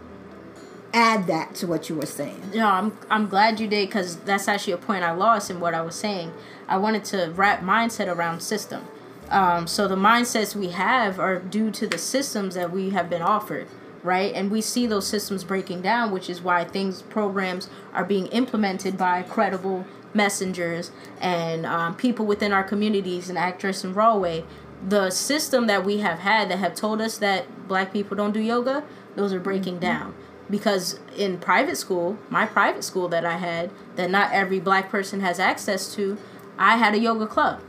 [0.93, 2.51] add that to what you were saying.
[2.55, 5.75] no, I'm I'm glad you did because that's actually a point I lost in what
[5.75, 6.33] I was saying.
[6.69, 8.87] I wanted to wrap mindset around system.
[9.31, 13.23] Um, so the mindsets we have are due to the systems that we have been
[13.23, 13.67] offered,
[14.03, 14.35] right?
[14.35, 18.99] And we see those systems breaking down, which is why things programs are being implemented
[18.99, 24.45] by credible messengers and um, people within our communities and actress and Rahway.
[24.87, 28.41] The system that we have had that have told us that black people don't do
[28.41, 28.85] yoga,
[29.17, 30.15] those are breaking down
[30.53, 35.21] because in private school, my private school that I had, that not every black person
[35.21, 36.19] has access to,
[36.59, 37.61] I had a yoga club.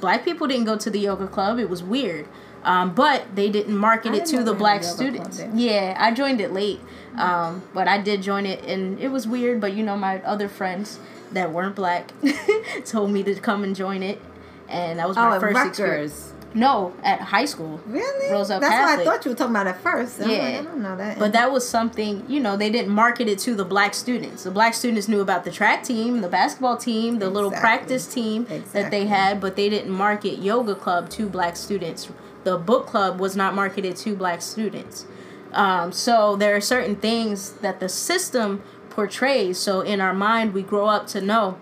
[0.00, 1.58] Black people didn't go to the yoga club.
[1.58, 2.26] It was weird.
[2.64, 5.58] Um, but they didn't market it to the black had a yoga club students.
[5.60, 6.80] Yeah, I joined it late,
[7.16, 9.60] um, but I did join it, and it was weird.
[9.60, 10.98] But you know, my other friends
[11.32, 12.12] that weren't black
[12.86, 14.20] told me to come and join it,
[14.68, 16.32] and that was Oh, my at first experience.
[16.52, 17.80] No, at high school.
[17.86, 18.28] Really?
[18.30, 18.70] That's Catholic.
[18.70, 20.20] what I thought you were talking about at first.
[20.20, 20.38] I'm Yeah.
[20.38, 21.18] like, I don't know that.
[21.18, 24.42] But that was something, you know, they didn't market it to the black students.
[24.42, 28.46] The black students knew about the track team, the basketball team, the little practice team
[28.72, 32.08] that they had, but they didn't market yoga club to black students.
[32.44, 35.06] The book club was not marketed to black students.
[35.52, 39.58] Um, so there are certain things that the system portrays.
[39.58, 41.58] So in our mind, we grow up to know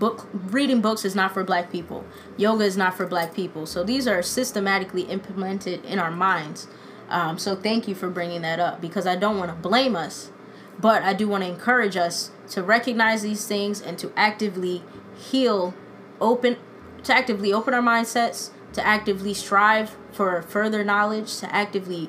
[0.00, 2.04] book reading books is not for black people.
[2.36, 3.66] Yoga is not for black people.
[3.66, 6.66] So these are systematically implemented in our minds.
[7.08, 10.30] Um, so thank you for bringing that up because i don't want to blame us
[10.78, 14.84] but i do want to encourage us to recognize these things and to actively
[15.16, 15.74] heal
[16.20, 16.56] open
[17.02, 22.08] to actively open our mindsets to actively strive for further knowledge to actively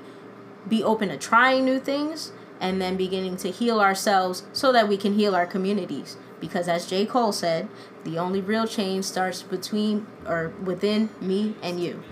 [0.67, 4.95] be open to trying new things and then beginning to heal ourselves so that we
[4.95, 6.15] can heal our communities.
[6.41, 7.06] Because as J.
[7.06, 7.69] Cole said,
[8.04, 12.04] the only real change starts between or within me and you.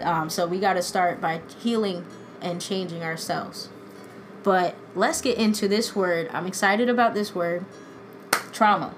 [0.00, 2.04] Um, so we got to start by healing
[2.40, 3.68] and changing ourselves.
[4.42, 6.28] But let's get into this word.
[6.32, 7.64] I'm excited about this word
[8.52, 8.94] trauma.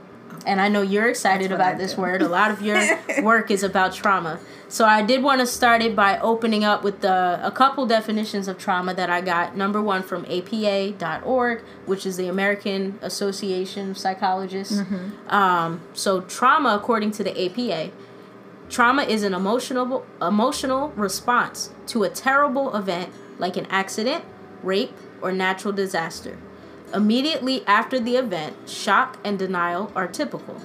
[0.47, 2.23] And I know you're excited about this word.
[2.23, 2.81] A lot of your
[3.23, 4.39] work is about trauma.
[4.69, 8.49] So I did want to start it by opening up with the, a couple definitions
[8.49, 9.57] of trauma that I got.
[9.57, 14.81] Number one from APA.org, which is the American Association of Psychologists.
[15.29, 17.93] Um, so trauma, according to the APA,
[18.69, 24.25] Trauma is an emotional emotional response to a terrible event like an accident,
[24.63, 26.37] rape, or natural disaster.
[26.95, 30.61] Immediately after the event, shock and denial are typical.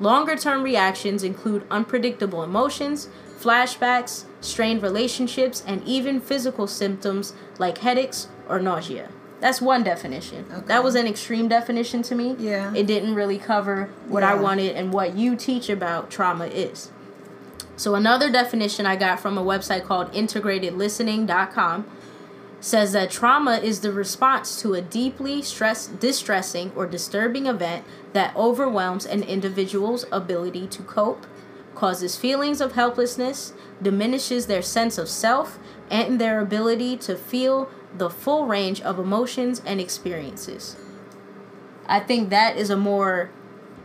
[0.00, 3.08] Longer term reactions include unpredictable emotions,
[3.38, 9.10] flashbacks, strained relationships, and even physical symptoms like headaches or nausea.
[9.40, 10.46] That's one definition.
[10.50, 10.66] Okay.
[10.66, 12.34] That was an extreme definition to me.
[12.38, 12.72] Yeah.
[12.74, 16.90] It didn't really cover what I wanted and what you teach about trauma is.
[17.76, 21.86] So another definition I got from a website called integratedlistening.com
[22.64, 28.34] says that trauma is the response to a deeply stress distressing or disturbing event that
[28.34, 31.26] overwhelms an individual's ability to cope,
[31.74, 35.58] causes feelings of helplessness, diminishes their sense of self,
[35.90, 40.74] and their ability to feel the full range of emotions and experiences.
[41.86, 43.28] I think that is a more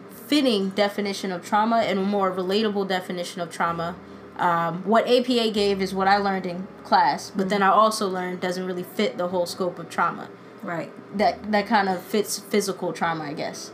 [0.09, 3.97] fitting definition of trauma and a more relatable definition of trauma.
[4.39, 8.39] Um, what APA gave is what I learned in class, but then I also learned
[8.39, 10.29] doesn't really fit the whole scope of trauma.
[10.63, 10.91] right.
[11.17, 13.71] That that kind of fits physical trauma, I guess.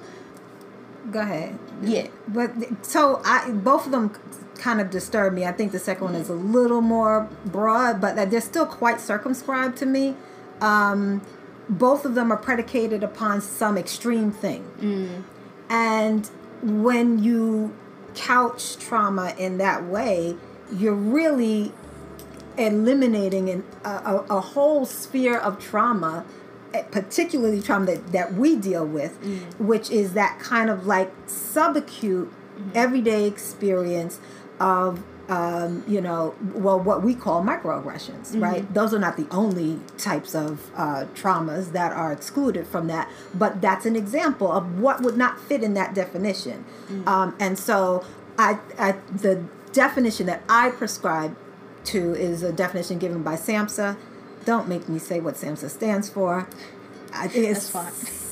[1.12, 1.60] Go ahead.
[1.82, 2.08] Yeah.
[2.28, 2.52] But
[2.86, 4.12] so I both of them
[4.58, 5.46] kind of disturb me.
[5.46, 9.78] I think the second one is a little more broad, but they're still quite circumscribed
[9.78, 10.16] to me.
[10.62, 11.22] Um,
[11.68, 15.24] both of them are predicated upon some extreme thing.
[15.70, 16.30] And
[16.64, 17.74] when you
[18.16, 20.38] couch trauma in that way,
[20.74, 21.72] you're really
[22.58, 26.26] eliminating an, a, a, a whole sphere of trauma,
[26.74, 29.18] eh, particularly trauma that, that we deal with,
[29.60, 32.30] which is that kind of like subacute
[32.74, 34.20] everyday experience
[34.60, 38.72] of um, you know, well, what we call microaggressions, right?
[38.74, 43.60] Those are not the only types of uh, traumas that are excluded from that, but
[43.60, 46.64] that's an example of what would not fit in that definition.
[47.08, 48.06] Um, and so,
[48.38, 51.36] I, I, the definition that I prescribe
[51.86, 53.98] to is a definition given by SAMHSA.
[54.46, 56.48] Don't make me say what SAMHSA stands for.
[57.14, 57.64] I think it's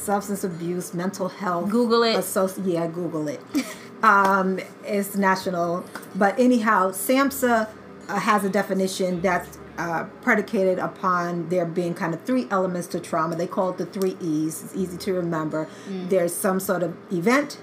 [0.03, 1.69] substance abuse, mental health.
[1.69, 2.15] Google it.
[2.15, 3.41] Associ- yeah, Google it.
[4.03, 7.69] um, it's national, but anyhow, SAMHSA
[8.09, 12.99] uh, has a definition that's uh, predicated upon there being kind of three elements to
[12.99, 13.35] trauma.
[13.35, 14.63] They call it the three E's.
[14.63, 15.67] It's easy to remember.
[16.09, 17.57] There's some sort of event,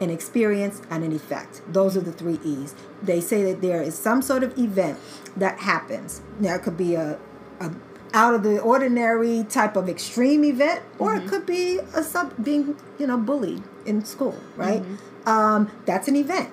[0.00, 1.62] an experience, and an effect.
[1.68, 2.74] Those are the three E's.
[3.02, 4.98] They say that there is some sort of event
[5.36, 6.22] that happens.
[6.38, 7.18] Now, it could be a,
[7.60, 7.70] a
[8.14, 11.28] out of the ordinary type of extreme event, or it mm-hmm.
[11.28, 14.82] could be a sub being you know bullied in school, right?
[14.82, 15.28] Mm-hmm.
[15.28, 16.50] Um, that's an event.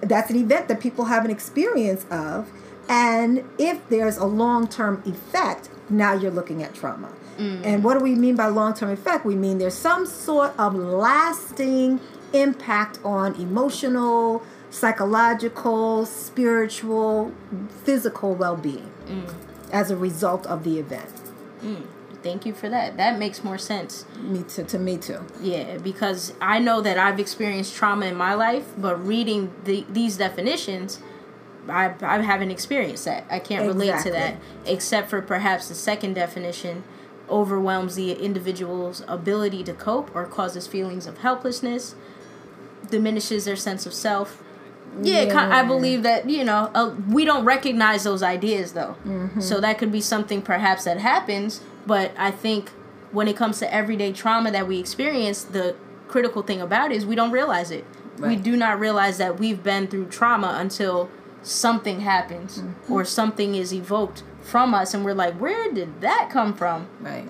[0.00, 2.50] That's an event that people have an experience of,
[2.88, 7.08] and if there's a long term effect, now you're looking at trauma.
[7.38, 7.64] Mm-hmm.
[7.64, 9.24] And what do we mean by long term effect?
[9.24, 12.00] We mean there's some sort of lasting
[12.40, 17.32] impact on emotional, psychological, spiritual,
[17.84, 19.34] physical well being mm.
[19.72, 21.10] as a result of the event.
[21.62, 21.86] Mm.
[22.22, 22.96] Thank you for that.
[22.96, 24.04] That makes more sense.
[24.20, 24.64] Me too.
[24.64, 25.24] To me too.
[25.40, 30.16] Yeah, because I know that I've experienced trauma in my life, but reading the, these
[30.16, 31.00] definitions,
[31.68, 33.26] I, I haven't experienced that.
[33.30, 36.82] I can't relate to that, except for perhaps the second definition
[37.28, 41.94] overwhelms the individual's ability to cope or causes feelings of helplessness,
[42.90, 44.42] diminishes their sense of self.
[45.02, 48.96] Yeah, ki- I believe that, you know, uh, we don't recognize those ideas though.
[49.04, 49.40] Mm-hmm.
[49.40, 52.70] So that could be something perhaps that happens, but I think
[53.12, 55.76] when it comes to everyday trauma that we experience, the
[56.08, 57.84] critical thing about it is we don't realize it.
[58.18, 61.10] We do not realize that we've been through trauma until
[61.42, 62.92] something happens Mm-hmm.
[62.92, 66.86] or something is evoked from us and we're like, where did that come from?
[67.00, 67.28] Right.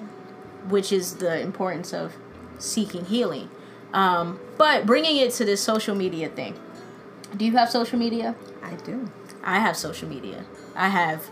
[0.68, 2.14] Which is the importance of
[2.59, 3.48] seeking healing.
[3.93, 6.55] Um, but bringing it to this social media thing.
[7.37, 8.34] Do you have social media?
[8.62, 9.11] I do.
[9.43, 10.45] I have social media.
[10.74, 11.28] I have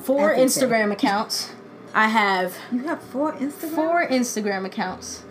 [0.00, 0.68] four Everything.
[0.68, 1.52] Instagram accounts.
[1.92, 3.74] I have You have four Instagram.
[3.74, 5.24] four Instagram accounts.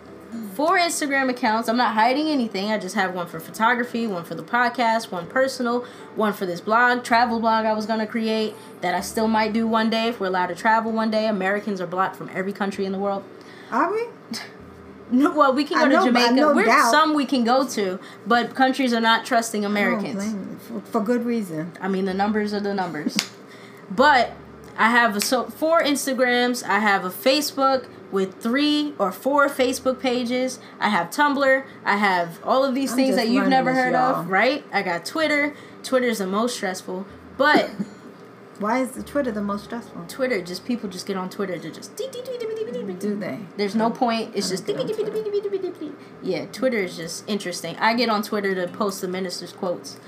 [0.54, 1.68] Four Instagram accounts.
[1.68, 2.70] I'm not hiding anything.
[2.72, 5.84] I just have one for photography, one for the podcast, one personal,
[6.16, 9.52] one for this blog, travel blog I was going to create that I still might
[9.52, 11.26] do one day if we're allowed to travel one day.
[11.28, 13.22] Americans are blocked from every country in the world.
[13.70, 14.06] Are we?
[15.10, 16.34] No, well, we can go know, to Jamaica.
[16.34, 16.90] no We're doubt.
[16.90, 20.34] some we can go to, but countries are not trusting Americans.
[20.66, 21.72] For, for good reason.
[21.80, 23.16] I mean, the numbers are the numbers.
[23.90, 24.32] but
[24.76, 26.62] I have a, so four Instagrams.
[26.62, 30.58] I have a Facebook with three or four Facebook pages.
[30.80, 31.64] I have Tumblr.
[31.84, 34.20] I have all of these I'm things that you've never heard y'all.
[34.20, 34.64] of, right?
[34.72, 35.54] I got Twitter.
[35.82, 37.70] Twitter is the most stressful, but
[38.58, 40.04] Why is the Twitter the most stressful?
[40.06, 41.96] Twitter just people just get on Twitter to just.
[41.96, 42.38] dee, dee, dee,
[42.92, 43.38] Do they?
[43.56, 44.32] There's no point.
[44.34, 45.90] It's just don't get on Twitter.
[46.22, 46.46] yeah.
[46.46, 47.76] Twitter is just interesting.
[47.76, 49.98] I get on Twitter to post the minister's quotes,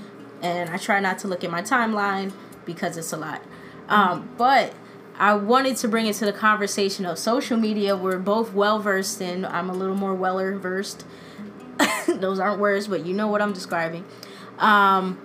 [0.43, 2.33] and I try not to look at my timeline
[2.65, 3.43] because it's a lot.
[3.89, 4.75] Um, but
[5.19, 7.97] I wanted to bring it to the conversation of social media.
[7.97, 9.45] We're both well versed in.
[9.45, 11.05] I'm a little more weller versed.
[12.09, 14.05] Those aren't words, but you know what I'm describing.
[14.59, 15.21] Um,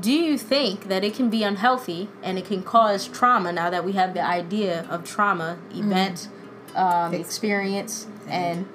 [0.00, 3.84] do you think that it can be unhealthy and it can cause trauma now that
[3.84, 6.28] we have the idea of trauma event
[6.76, 8.68] um, experience and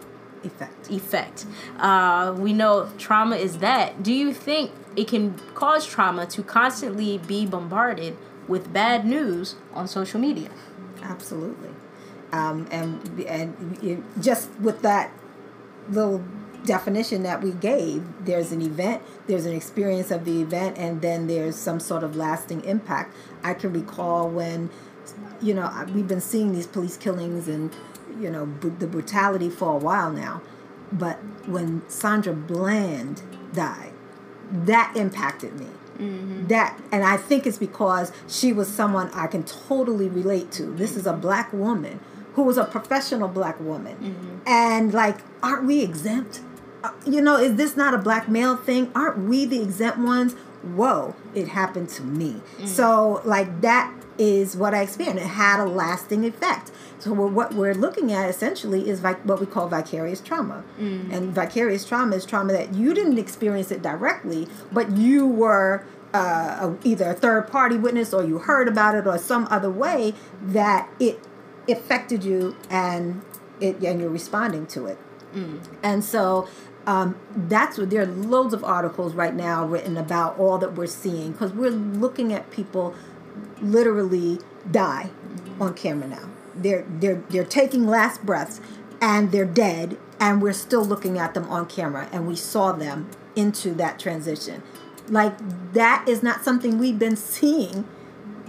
[0.43, 0.89] Effect.
[0.89, 1.45] effect
[1.77, 7.19] uh, we know trauma is that do you think it can cause trauma to constantly
[7.19, 10.49] be bombarded with bad news on social media
[11.03, 11.69] Absolutely.
[12.31, 15.11] Um, and and just with that
[15.89, 16.23] little
[16.63, 21.27] definition that we gave, there's an event, there's an experience of the event, and then
[21.27, 23.13] there's some sort of lasting impact.
[23.43, 24.69] I can recall when,
[25.41, 27.73] you know, we've been seeing these police killings and,
[28.19, 30.41] you know, br- the brutality for a while now.
[30.91, 33.21] But when Sandra Bland
[33.53, 33.93] died,
[34.51, 35.67] that impacted me.
[35.97, 36.47] Mm-hmm.
[36.47, 40.63] That, and I think it's because she was someone I can totally relate to.
[40.63, 41.99] This is a black woman
[42.33, 43.95] who was a professional black woman.
[43.97, 44.37] Mm-hmm.
[44.47, 46.41] And, like, aren't we exempt?
[46.83, 48.91] Uh, you know, is this not a black male thing?
[48.95, 50.33] Aren't we the exempt ones?
[50.63, 52.41] Whoa, it happened to me.
[52.57, 52.67] Mm.
[52.67, 55.23] So, like, that is what I experienced.
[55.23, 56.71] It had a lasting effect.
[56.99, 60.63] So, we're, what we're looking at essentially is what we call vicarious trauma.
[61.11, 66.75] And vicarious trauma is trauma that you didn't experience it directly, but you were uh,
[66.83, 70.87] either a third party witness or you heard about it or some other way that
[70.99, 71.19] it
[71.67, 73.21] affected you and
[73.59, 74.97] it and you're responding to it.
[75.81, 76.47] And so
[76.85, 80.87] um, that's what there are loads of articles right now written about all that we're
[80.87, 82.93] seeing because we're looking at people
[83.61, 84.39] literally
[84.69, 85.09] die
[85.59, 86.29] on camera now.
[86.55, 88.59] They're they're they're taking last breaths
[89.01, 93.09] and they're dead and we're still looking at them on camera and we saw them
[93.35, 94.61] into that transition.
[95.07, 95.33] Like
[95.73, 97.87] that is not something we've been seeing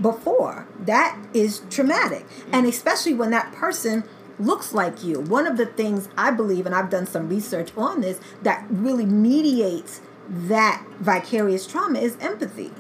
[0.01, 0.67] before.
[0.79, 2.27] That is traumatic.
[2.53, 4.05] And especially when that person
[4.39, 5.21] looks like you.
[5.21, 9.07] One of the things I believe, and I've done some research on this, that really
[9.07, 12.73] mediates that vicarious trauma is empathy.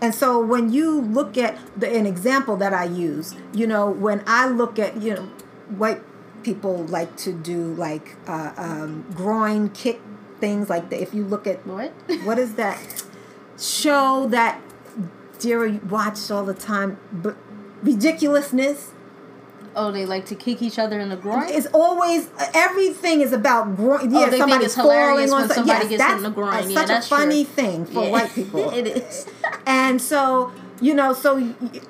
[0.00, 4.22] And so when you look at the, an example that I use, you know, when
[4.26, 5.22] I look at, you know,
[5.68, 6.02] white
[6.42, 10.00] people like to do like uh, um, groin kick
[10.40, 11.02] things like that.
[11.02, 11.92] If you look at what
[12.24, 13.04] what is that
[13.58, 14.60] show that
[15.38, 16.98] Dara watched all the time?
[17.12, 17.36] But
[17.82, 18.92] ridiculousness.
[19.78, 23.76] Oh they like to kick each other in the groin It's always everything is about
[23.76, 24.10] groin.
[24.10, 26.30] Yeah, Oh, they think somebody it's hilarious when some- somebody yes, gets that's in the
[26.30, 26.54] groin.
[26.54, 27.54] uh, Yeah, such that's a funny true.
[27.54, 28.10] thing for Yeah.
[28.10, 28.70] white people.
[28.70, 29.26] it is
[29.66, 31.30] and so you know, so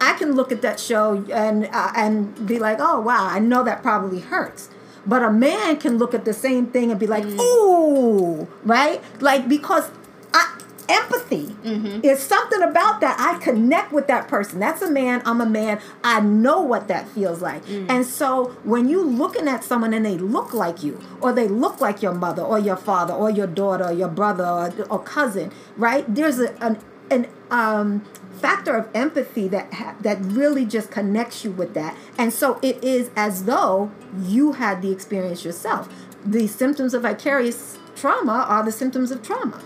[0.01, 3.62] I can look at that show and uh, and be like, oh wow, I know
[3.64, 4.70] that probably hurts.
[5.05, 7.39] But a man can look at the same thing and be like, Mm.
[7.39, 9.03] ooh, right?
[9.20, 9.91] Like because
[10.32, 10.59] I,
[10.89, 12.01] empathy Mm-hmm.
[12.05, 13.16] is something about that.
[13.18, 14.59] I connect with that person.
[14.61, 15.20] That's a man.
[15.26, 15.80] I'm a man.
[16.03, 17.64] I know what that feels like.
[17.66, 17.91] Mm.
[17.91, 21.80] And so when you looking at someone and they look like you, or they look
[21.80, 25.53] like your mother, or your father, or your daughter, or your brother, or, or cousin,
[25.76, 26.05] right?
[26.12, 26.78] There's a, an
[27.11, 28.05] an um,
[28.41, 32.82] factor of empathy that ha- that really just connects you with that, and so it
[32.84, 33.91] is as though
[34.22, 35.89] you had the experience yourself.
[36.24, 39.61] The symptoms of vicarious trauma are the symptoms of trauma.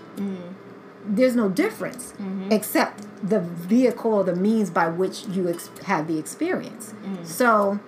[1.05, 2.15] There's no difference
[2.51, 6.95] except the vehicle or the means by which you ex- have the experience.
[7.25, 7.81] So,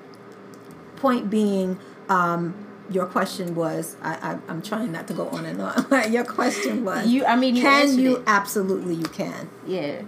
[0.96, 2.54] point being, um,
[2.90, 5.86] your question was I, I, I'm trying not to go on and on.
[6.12, 8.22] your question was You- I mean, you can you it.
[8.26, 9.48] absolutely you can.
[9.66, 10.02] Yeah,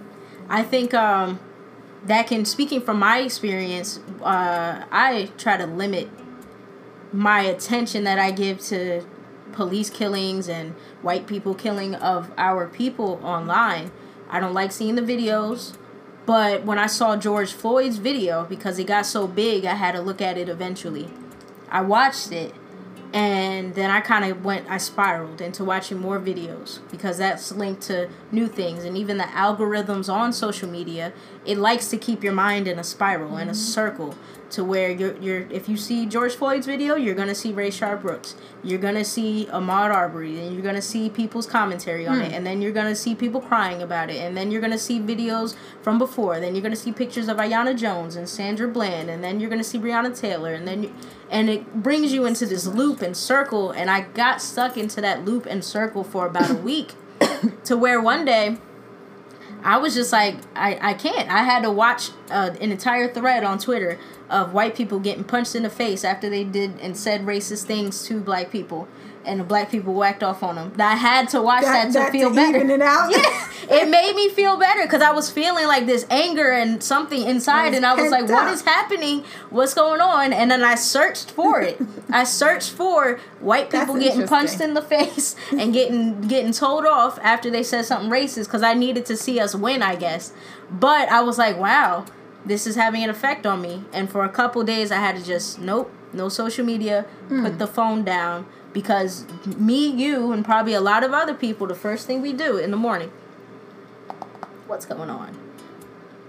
[0.49, 1.39] I think um,
[2.05, 2.45] that can.
[2.45, 6.09] Speaking from my experience, uh, I try to limit
[7.13, 9.03] my attention that I give to
[9.57, 13.91] police killings and white people killing of our people online.
[14.29, 15.77] I don't like seeing the videos,
[16.27, 20.01] but when I saw George Floyd's video because it got so big, I had to
[20.03, 21.09] look at it eventually.
[21.71, 22.55] I watched it
[23.13, 27.83] and then I kind of went I spiraled into watching more videos because that's linked
[27.83, 31.13] to new things and even the algorithms on social media
[31.45, 33.55] it likes to keep your mind in a spiral in a mm-hmm.
[33.55, 34.15] circle
[34.51, 38.03] to where you're you're if you see George Floyd's video you're going to see Rayshard
[38.03, 38.35] Brooks.
[38.63, 42.29] You're going to see Ahmaud Arbery and you're going to see people's commentary on it
[42.29, 42.35] hmm.
[42.35, 44.79] and then you're going to see people crying about it and then you're going to
[44.79, 48.69] see videos from before then you're going to see pictures of Aiyana Jones and Sandra
[48.69, 50.95] Bland and then you're going to see Breonna Taylor and then you,
[51.31, 55.25] and it brings you into this loop and circle and I got stuck into that
[55.25, 56.95] loop and circle for about a week
[57.65, 58.59] to where one day
[59.67, 61.29] I was just like, I, I can't.
[61.29, 63.99] I had to watch uh, an entire thread on Twitter
[64.31, 68.05] of white people getting punched in the face after they did and said racist things
[68.05, 68.87] to black people,
[69.27, 70.73] and the black people whacked off on them.
[70.79, 72.57] I had to watch that, to feel better.
[72.57, 73.11] even it out.
[73.69, 77.21] Yeah, it made me feel better because I was feeling like this anger and something
[77.23, 78.55] inside, and I was like, pent "What up.
[78.55, 79.25] is happening?
[79.51, 81.81] What's going on?" And then I searched for it.
[82.11, 86.87] I searched for white That's people getting punched in the face and getting getting told
[86.87, 90.33] off after they said something racist because I needed to see us win, I guess.
[90.71, 92.05] But I was like, "Wow,
[92.45, 95.25] this is having an effect on me." And for a couple days, I had to
[95.25, 97.43] just nope, no social media, Hmm.
[97.45, 98.47] put the phone down
[98.77, 99.25] because
[99.57, 102.71] me, you, and probably a lot of other people, the first thing we do in
[102.71, 103.11] the morning
[104.67, 105.35] what's going on.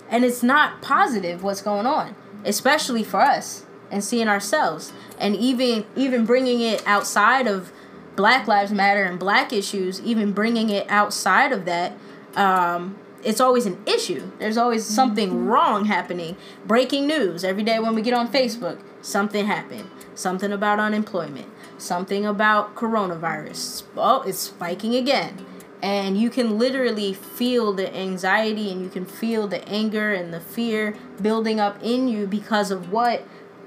[0.09, 5.85] And it's not positive what's going on, especially for us and seeing ourselves and even
[5.97, 7.73] even bringing it outside of
[8.15, 11.97] Black Lives Matter and black issues, even bringing it outside of that
[12.37, 14.31] um it's always an issue.
[14.39, 16.37] There's always something wrong happening.
[16.65, 18.79] Breaking news every day when we get on Facebook.
[19.01, 19.89] Something happened.
[20.15, 21.47] Something about unemployment.
[21.77, 23.83] Something about coronavirus.
[23.95, 25.45] Oh, it's spiking again
[25.81, 30.39] and you can literally feel the anxiety and you can feel the anger and the
[30.39, 33.23] fear building up in you because of what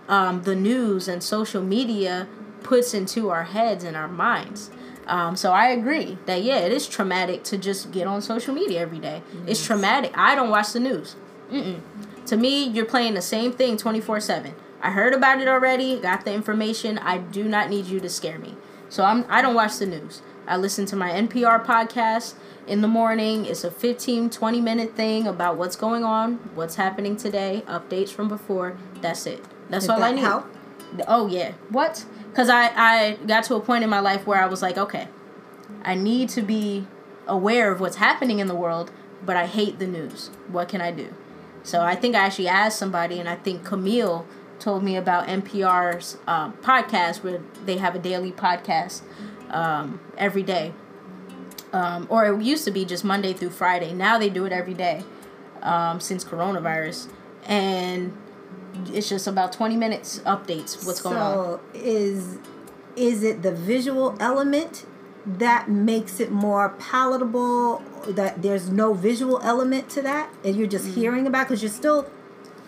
[0.08, 2.26] um, the news and social media
[2.62, 4.70] puts into our heads and our minds.
[5.06, 8.80] Um, so I agree that yeah, it is traumatic to just get on social media
[8.80, 9.22] every day.
[9.46, 10.12] It's traumatic.
[10.16, 11.16] I don't watch the news.
[11.50, 11.80] Mm-mm.
[12.26, 14.54] To me, you're playing the same thing 24 7.
[14.82, 16.98] I heard about it already, got the information.
[16.98, 18.56] I do not need you to scare me.
[18.88, 20.22] So I'm I don't watch the news.
[20.46, 22.34] I listen to my NPR podcast
[22.66, 23.44] in the morning.
[23.46, 28.28] It's a 15 20 minute thing about what's going on, what's happening today, updates from
[28.28, 28.76] before.
[29.00, 29.44] That's it.
[29.68, 30.20] That's Did all I need.
[30.20, 30.46] help?
[31.06, 31.52] Oh yeah.
[31.68, 32.04] What?
[32.34, 35.08] Cuz I I got to a point in my life where I was like, okay,
[35.84, 36.86] I need to be
[37.26, 38.90] aware of what's happening in the world,
[39.24, 40.30] but I hate the news.
[40.48, 41.14] What can I do?
[41.62, 44.26] So I think I actually asked somebody, and I think Camille
[44.60, 49.02] told me about NPR's um, podcast where they have a daily podcast
[49.50, 50.72] um, every day.
[51.72, 53.92] Um, or it used to be just Monday through Friday.
[53.92, 55.04] Now they do it every day
[55.62, 57.08] um, since coronavirus.
[57.46, 58.16] And
[58.92, 61.32] it's just about 20 minutes updates what's going on.
[61.34, 62.38] So is
[62.96, 64.84] is it the visual element
[65.24, 67.82] that makes it more palatable?
[68.08, 70.70] That there's no visual element to that, and you're Mm-hmm.
[70.86, 72.08] just hearing about because you're still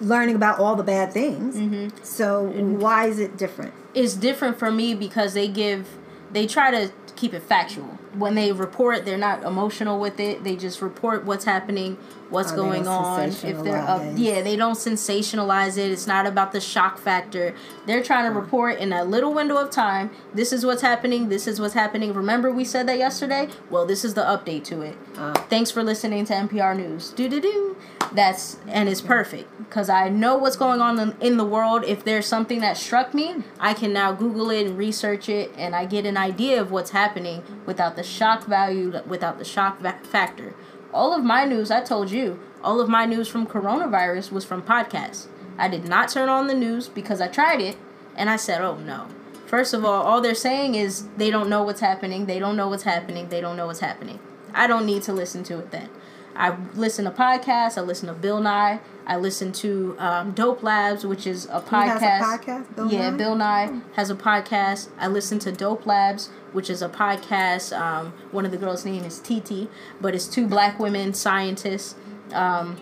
[0.02, 1.56] learning about all the bad things.
[1.56, 2.02] Mm-hmm.
[2.02, 3.74] So why is it different?
[3.94, 5.86] it's different for me because they give
[6.30, 10.56] they try to keep it factual when they report they're not emotional with it they
[10.56, 11.96] just report what's happening
[12.32, 15.90] what's Oh, going on if they're up yeah they don't sensationalize it.
[15.90, 17.54] It's not about the shock factor.
[17.86, 21.46] They're trying to report in a little window of time this is what's happening this
[21.46, 22.12] is what's happening.
[22.14, 23.48] Remember we said that yesterday?
[23.70, 24.96] Well this is the update to it.
[25.16, 25.34] Uh.
[25.52, 27.76] thanks for listening to npr news do do do
[28.12, 31.84] that's and it's perfect because i know what's going on in, in the world.
[31.84, 35.74] If there's something that struck me i can now google it and research it and
[35.76, 39.98] i get an idea of what's happening without the shock value without the shock va-
[40.02, 40.54] factor
[40.92, 44.62] all of my news i told you all of my news from coronavirus was from
[44.62, 45.26] podcasts.
[45.58, 47.76] I did not turn on the news because i tried it
[48.16, 49.08] and i said oh no.
[49.46, 52.68] First of all all they're saying is they don't know what's happening they don't know
[52.68, 54.18] what's happening they don't know what's happening.
[54.54, 55.88] I don't need to listen to it then
[56.34, 57.76] I listen to podcasts.
[57.76, 58.80] I listen to Bill Nye.
[59.06, 62.20] I listen to um, Dope Labs, which is a podcast.
[62.20, 62.76] A podcast.
[62.76, 63.16] Bill yeah, Nye?
[63.16, 64.88] Bill Nye has a podcast.
[64.98, 67.76] I listen to Dope Labs, which is a podcast.
[67.78, 69.68] Um, one of the girls' name is Titi,
[70.00, 71.96] but it's two black women scientists
[72.32, 72.76] um,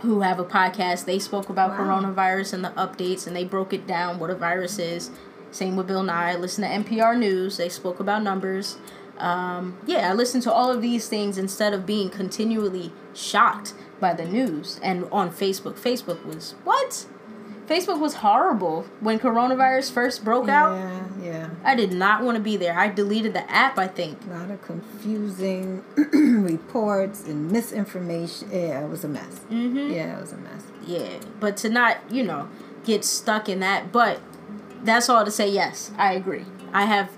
[0.00, 1.04] who have a podcast.
[1.04, 2.00] They spoke about Wow.
[2.00, 5.10] coronavirus and the updates, and they broke it down what a virus is.
[5.52, 6.32] Same with Bill Nye.
[6.32, 7.56] I listen to NPR News.
[7.56, 8.78] They spoke about numbers.
[9.20, 14.14] Um, yeah, I listen to all of these things instead of being continually shocked by
[14.14, 15.78] the news and on Facebook.
[15.78, 17.06] Facebook was what?
[17.66, 20.74] Facebook was horrible when coronavirus first broke out.
[20.74, 21.50] Yeah, yeah.
[21.62, 22.76] I did not want to be there.
[22.76, 24.18] I deleted the app, I think.
[24.26, 28.48] A lot of confusing reports and misinformation.
[28.50, 29.40] Yeah, it was a mess.
[29.50, 29.92] Mm-hmm.
[29.92, 30.64] Yeah, it was a mess.
[30.84, 32.48] Yeah, but to not, you know,
[32.84, 33.92] get stuck in that.
[33.92, 34.20] But
[34.82, 36.46] that's all to say, yes, I agree.
[36.72, 37.10] I have,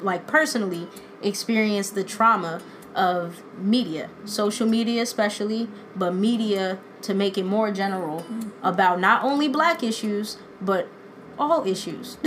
[0.00, 0.88] like, personally
[1.22, 2.60] experienced the trauma
[2.94, 8.24] of media, social media especially, but media to make it more general
[8.62, 10.88] about not only black issues, but
[11.38, 12.18] all issues.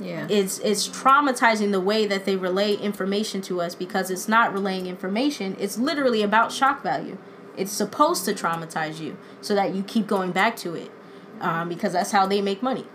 [0.00, 0.28] Yeah.
[0.30, 4.86] it's it's traumatizing the way that they relay information to us because it's not relaying
[4.86, 7.18] information it's literally about shock value
[7.56, 10.92] it's supposed to traumatize you so that you keep going back to it
[11.40, 12.86] um, because that's how they make money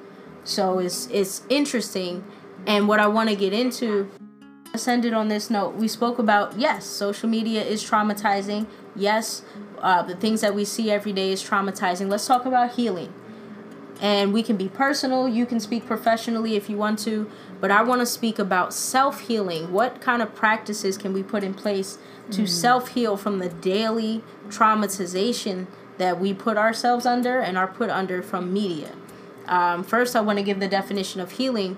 [0.46, 2.24] so it's it's interesting
[2.66, 4.10] and what i want to get into
[4.74, 5.76] let's end it on this note.
[5.76, 8.66] We spoke about yes social media is traumatizing.
[8.96, 9.44] Yes
[9.80, 12.10] uh, the things that we see every day is traumatizing.
[12.10, 13.14] Let's talk about healing.
[14.02, 15.28] And we can be personal.
[15.28, 17.30] You can speak professionally if you want to.
[17.62, 19.72] But i want to speak about self-healing.
[19.72, 22.00] What kind of practices can we put in place
[22.32, 25.68] to self-heal from the daily traumatization
[25.98, 28.94] that we put ourselves under and are put under from media?
[29.46, 31.78] Um, first i want to give the definition of healing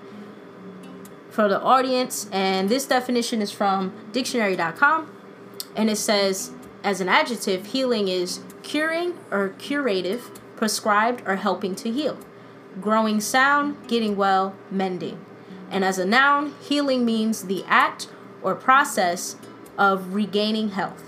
[1.36, 5.06] for the audience and this definition is from dictionary.com
[5.76, 6.50] and it says
[6.82, 12.16] as an adjective healing is curing or curative prescribed or helping to heal.
[12.80, 15.22] Growing sound getting well mending.
[15.70, 18.08] And as a noun healing means the act
[18.42, 19.36] or process
[19.76, 21.04] of regaining health.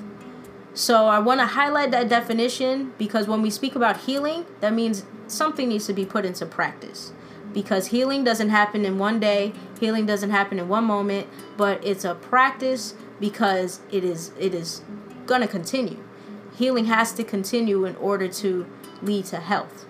[0.75, 5.07] So i want to highlight that definition because when we speak about healing that means
[5.27, 7.13] something needs to be put into practice
[7.53, 11.27] because healing doesn't happen in one day healing doesn't happen in one moment
[11.57, 14.83] but it's a practice because it is it is
[15.29, 16.03] going to continue.
[16.57, 18.67] Healing has to continue in order to
[19.01, 19.87] lead to health.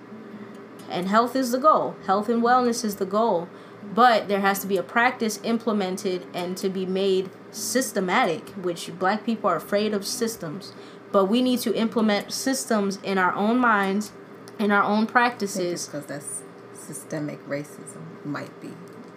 [0.90, 1.96] And health is the goal.
[2.06, 3.48] Health and wellness is the goal.
[3.94, 9.24] But there has to be a practice implemented and to be made systematic which black
[9.24, 10.74] people are afraid of systems.
[11.10, 14.12] But we need to implement systems in our own minds
[14.58, 15.86] in our own practices.
[15.86, 16.42] Because that's
[16.88, 18.70] systemic racism might be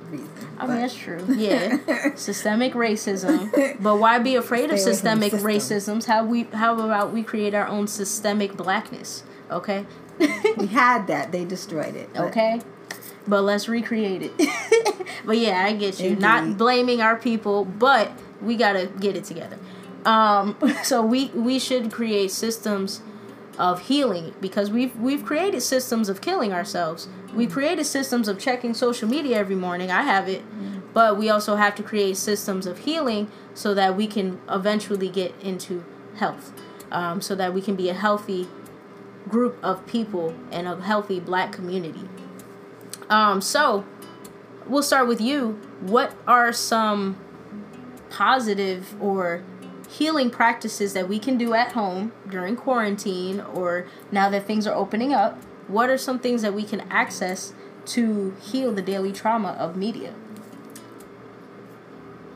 [0.09, 0.30] reason.
[0.57, 1.26] I mean, that's true.
[1.30, 3.49] Yeah, systemic racism.
[3.82, 5.49] But why be afraid of Stay the systemic system.
[5.49, 6.05] racisms?
[6.05, 6.43] How we?
[6.53, 9.24] How about we create our own systemic blackness?
[9.49, 9.86] Okay.
[10.57, 12.09] we had that, they destroyed it.
[12.13, 12.61] but- okay.
[13.28, 14.34] But let's recreate it.
[15.26, 16.15] but yeah, I get you.
[16.15, 18.11] Not blaming our people, but
[18.41, 19.57] we gotta get it together.
[20.05, 23.01] Um, so we we should create systems
[23.58, 27.08] of healing because we've we've created systems of killing ourselves.
[27.34, 29.91] We created systems of checking social media every morning.
[29.91, 30.43] I have it.
[30.93, 35.34] But we also have to create systems of healing so that we can eventually get
[35.41, 35.86] into
[36.18, 36.52] health.
[36.91, 38.49] Um, so that we can be a healthy
[39.30, 42.10] group of people and a healthy black community.
[43.10, 43.86] Um, so
[44.68, 45.60] we'll start with you.
[45.80, 47.18] What are some
[48.10, 49.43] positive or
[49.91, 54.73] healing practices that we can do at home during quarantine or now that things are
[54.73, 55.37] opening up?
[55.67, 57.53] What are some things that we can access
[57.87, 60.13] to heal the daily trauma of media?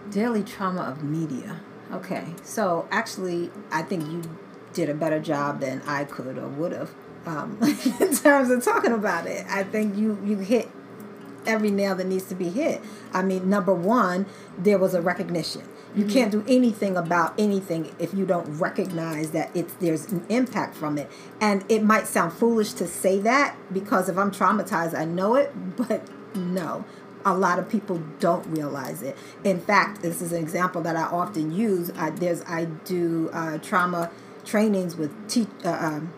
[0.09, 1.61] Daily trauma of media.
[1.91, 4.23] Okay, so actually, I think you
[4.73, 6.91] did a better job than I could or would have
[7.25, 7.57] um,
[7.99, 9.45] in terms of talking about it.
[9.49, 10.69] I think you you hit
[11.45, 12.81] every nail that needs to be hit.
[13.13, 14.25] I mean, number one,
[14.57, 15.63] there was a recognition.
[15.95, 20.75] You can't do anything about anything if you don't recognize that it's there's an impact
[20.75, 21.09] from it.
[21.39, 25.51] And it might sound foolish to say that because if I'm traumatized, I know it,
[25.77, 26.85] but no.
[27.27, 29.17] A lot of people don't realize it.
[29.43, 31.91] In fact, this is an example that I often use.
[31.97, 34.11] I, there's I do uh, trauma
[34.43, 36.13] trainings with te- uh, um,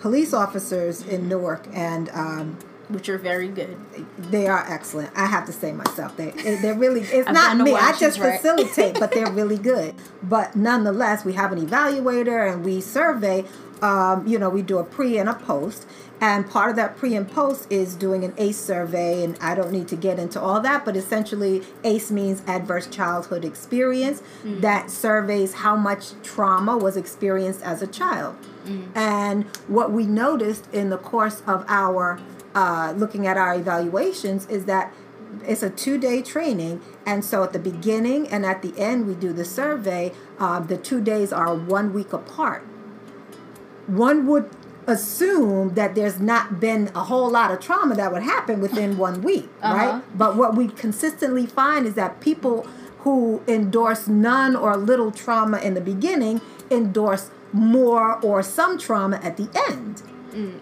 [0.00, 2.58] police officers in Newark, and um,
[2.88, 3.76] which are very good.
[4.18, 5.10] They are excellent.
[5.16, 6.16] I have to say myself.
[6.16, 7.02] They they're really.
[7.02, 7.74] It's not me.
[7.74, 8.40] I just right?
[8.40, 9.94] facilitate, but they're really good.
[10.22, 13.44] But nonetheless, we have an evaluator and we survey.
[13.82, 15.86] Um, you know, we do a pre and a post.
[16.20, 19.72] And part of that pre and post is doing an ACE survey, and I don't
[19.72, 24.22] need to get into all that, but essentially, ACE means adverse childhood experience.
[24.44, 28.36] That surveys how much trauma was experienced as a child.
[28.94, 32.18] And what we noticed in the course of our
[32.54, 34.92] uh, looking at our evaluations is that
[35.46, 36.80] it's a two day training.
[37.04, 40.12] And so at the beginning and at the end, we do the survey.
[40.38, 42.62] Uh, the two days are one week apart.
[43.86, 44.48] One would
[44.86, 49.22] assume that there's not been a whole lot of trauma that would happen within one
[49.22, 49.74] week, Uh-huh.
[49.76, 50.02] right?
[50.16, 52.66] But what we consistently find is that people
[53.00, 56.40] who endorse none or little trauma in the beginning
[56.70, 60.02] endorse more or some trauma at the end.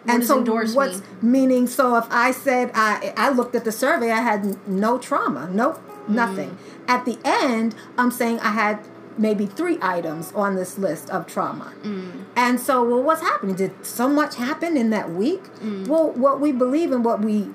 [0.05, 1.33] What does endorse what's mean?
[1.49, 1.67] meaning?
[1.67, 5.77] So if I said I I looked at the survey, I had no trauma, nope,
[5.77, 6.15] mm-hmm.
[6.15, 6.59] nothing.
[6.89, 8.85] At the end, I'm saying I had
[9.19, 11.73] maybe three items on this list of trauma.
[11.83, 12.25] Mm.
[12.35, 13.57] And so, well, what's happening?
[13.57, 15.43] Did so much happen in that week?
[15.57, 15.87] Mm.
[15.87, 17.51] Well, what we believe and what we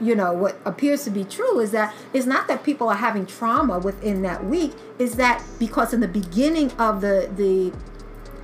[0.00, 3.24] you know what appears to be true is that it's not that people are having
[3.24, 7.72] trauma within that week is that because in the beginning of the the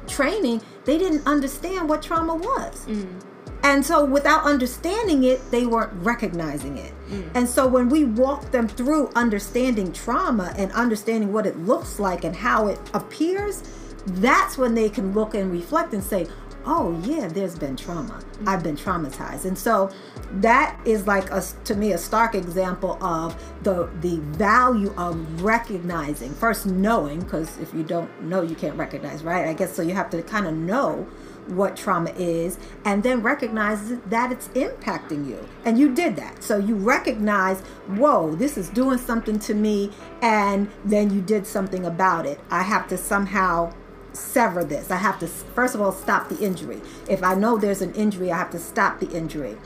[0.07, 2.87] training they didn't understand what trauma was.
[2.87, 3.23] Mm.
[3.63, 6.93] And so without understanding it they weren't recognizing it.
[7.11, 7.31] Mm.
[7.35, 12.25] And so when we walk them through understanding trauma and understanding what it looks like
[12.25, 13.63] and how it appears
[14.07, 16.27] that's when they can look and reflect and say
[16.69, 18.23] oh yeah there's been trauma.
[18.47, 19.47] I've been traumatized.
[19.47, 19.91] And so
[20.35, 26.33] that is like a to me a stark example of the the value of recognizing
[26.35, 29.49] first knowing because if you don't know you can't recognize right?
[29.49, 31.07] I guess so you have to kind of know
[31.47, 35.49] what trauma is and then recognize that it's impacting you.
[35.65, 36.43] And you did that.
[36.43, 37.61] So you recognize
[37.97, 39.91] whoa this is doing something to me
[40.21, 42.39] and then you did something about it.
[42.51, 43.73] I have to somehow
[44.19, 44.91] sever this.
[44.91, 46.81] I have to first of all stop the injury.
[47.09, 49.57] If I know there's an injury, I have to stop the injury,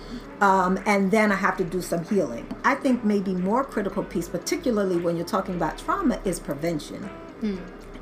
[0.40, 2.46] um, and then I have to do some healing.
[2.64, 7.08] I think maybe more critical piece, particularly when you're talking about trauma, is prevention.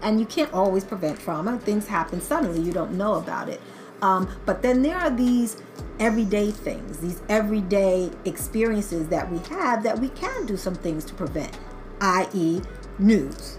[0.03, 1.59] And you can't always prevent trauma.
[1.59, 2.61] Things happen suddenly.
[2.61, 3.61] You don't know about it.
[4.03, 5.59] Um, but then there are these
[5.98, 11.14] everyday things, these everyday experiences that we have that we can do some things to
[11.14, 11.59] prevent,
[12.01, 12.62] i.e.,
[12.98, 13.59] news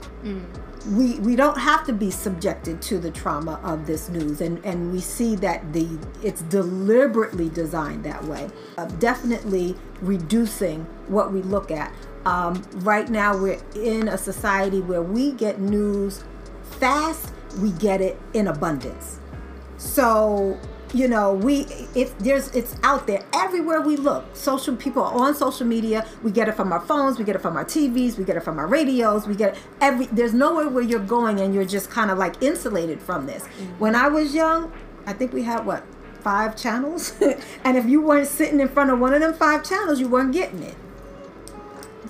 [0.90, 4.92] we we don't have to be subjected to the trauma of this news and and
[4.92, 5.88] we see that the
[6.24, 11.94] it's deliberately designed that way uh, definitely reducing what we look at.
[12.26, 16.24] Um, right now we're in a society where we get news
[16.64, 19.20] fast we get it in abundance.
[19.78, 20.60] So
[20.94, 21.66] you know we
[21.96, 23.24] it there's it's out there.
[23.34, 26.06] Everywhere we look social people are on social media.
[26.24, 28.42] We get it from our phones we get it from our tvs we get it
[28.42, 31.90] from our radios we get it every there's nowhere where you're going and you're just
[31.90, 33.44] kind of like insulated from this.
[33.44, 33.80] Mm-hmm.
[33.80, 34.72] When i was young
[35.06, 35.84] i think we had what
[36.22, 37.14] five channels?
[37.64, 40.34] And if you weren't sitting in front of one of them five channels you weren't
[40.34, 40.76] getting it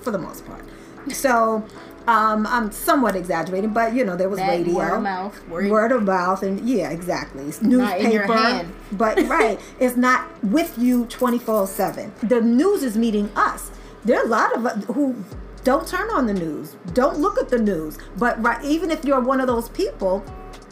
[0.01, 0.65] for the most part.
[1.09, 1.65] So
[2.07, 5.69] um, I'm somewhat exaggerating, but you know there was That radio, word of mouth, word-
[5.71, 7.43] word of mouth, and yeah, exactly.
[7.45, 8.73] It's Not in your newspaper, hand.
[8.93, 12.11] but right, it's not with you 24 seven.
[12.23, 13.71] The news is meeting us.
[14.05, 15.15] There are a lot of us who
[15.63, 19.21] don't turn on the news, don't look at the news, but right, even if you're
[19.21, 20.23] one of those people.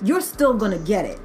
[0.01, 1.19] You're still gonna get it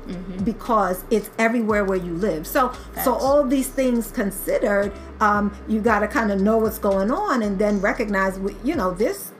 [0.44, 2.44] because it's everywhere where you live.
[2.44, 2.72] So,
[3.04, 3.24] so Mm-hmm.
[3.24, 4.90] All these things considered,
[5.20, 8.90] um, you got to kind of know what's going on and then recognize, you know,
[8.92, 9.30] this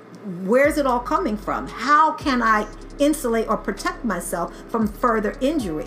[0.45, 1.66] where's it all coming from?
[1.66, 2.66] How can I
[2.99, 5.87] insulate or protect myself from further injury?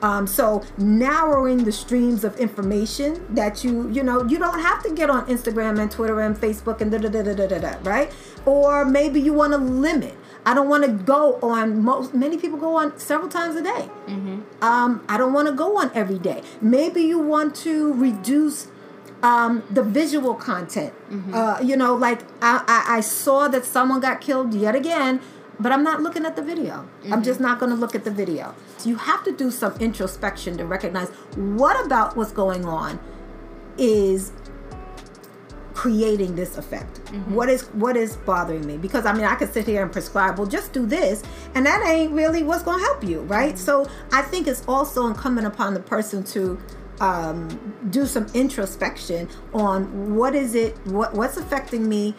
[0.00, 4.94] Um, so narrowing the streams of information that you you know you don't have to
[4.94, 8.12] get on Instagram and Twitter and Facebook and da da da da da da, right?
[8.46, 10.14] Or maybe you want to limit.
[10.46, 13.88] I don't want to go on most many people go on several times a day.
[14.62, 16.42] Um, I don't want to go on every day.
[16.60, 18.68] Maybe you want to reduce
[19.22, 20.94] um, the visual content.
[21.34, 25.20] Uh, you know, like I, I, I saw that someone got killed yet again,
[25.58, 26.88] but I'm not looking at the video.
[27.10, 28.54] I'm just not going to look at the video.
[28.76, 33.00] So you have to do some introspection to recognize what about what's going on
[33.76, 34.32] is
[35.74, 36.98] creating this effect.
[37.28, 38.76] What is what is bothering me?
[38.76, 41.22] Because i mean i could sit here and prescribe well just do this
[41.54, 43.56] and that ain't really what's going to help you right?
[43.56, 46.58] So i think it's also incumbent upon the person to
[47.00, 52.14] um, do some introspection on what is it what what's affecting me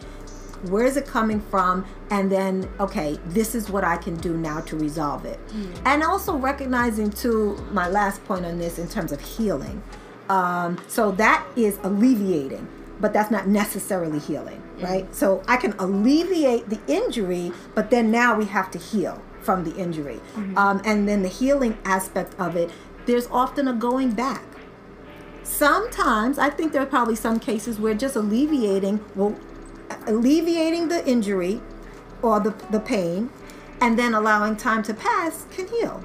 [0.68, 4.60] where is it coming from and then okay this is what i can do now
[4.60, 5.38] to resolve it
[5.86, 9.82] and also recognizing too my last point on this in terms of healing
[10.30, 12.64] Um, so that is alleviating,
[13.00, 15.04] but that's not necessarily healing, right?
[15.12, 19.74] So I can alleviate the injury, but then now we have to heal from the
[19.74, 20.20] injury.
[20.56, 22.70] Um, and then the healing aspect of it,
[23.06, 24.44] there's often a going back.
[25.50, 29.38] Sometimes I think there are probably some cases where just alleviating will
[30.06, 31.60] alleviating the injury
[32.22, 33.28] or the, the pain
[33.80, 36.02] and then allowing time to pass can heal.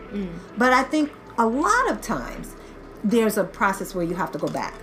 [0.58, 2.56] But I think a lot of times
[3.04, 4.74] there's a process where you have to go back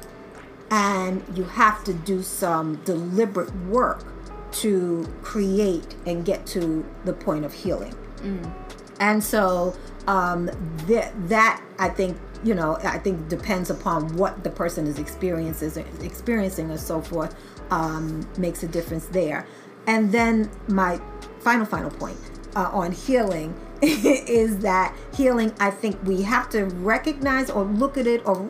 [0.71, 4.05] and you have to do some deliberate work
[4.53, 7.95] to create and get to the point of healing.
[9.01, 9.75] And so
[10.07, 10.47] um,
[10.87, 15.77] that that I think you know I think depends upon what the person is experiences
[15.77, 17.35] experiencing and so forth
[17.71, 19.47] um, makes a difference there.
[19.87, 21.01] And then my
[21.41, 22.19] final final point
[22.55, 28.07] uh, on healing is that healing I think we have to recognize or look at
[28.07, 28.49] it or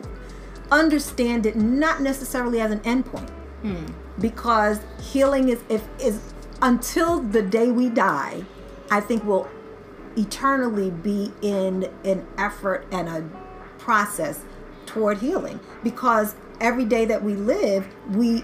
[0.71, 3.29] understand it not necessarily as an endpoint
[4.19, 6.19] because healing is if is
[6.61, 8.43] until the day we die
[8.91, 9.47] i think we'll
[10.17, 13.29] eternally be in an effort and a
[13.83, 14.43] process
[14.85, 18.43] toward healing because every day that we live we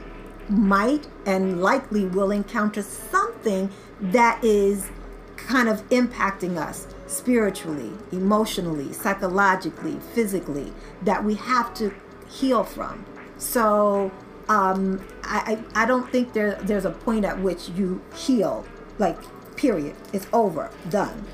[0.49, 3.69] might and likely will encounter something
[4.01, 4.89] that is
[5.37, 11.93] kind of impacting us spiritually, emotionally, psychologically, physically that we have to
[12.27, 13.05] heal from.
[13.37, 14.11] So
[14.49, 18.65] um, I, I don't think there there's a point at which you heal,
[18.97, 19.17] like
[19.55, 19.95] period.
[20.13, 21.25] It's over, done.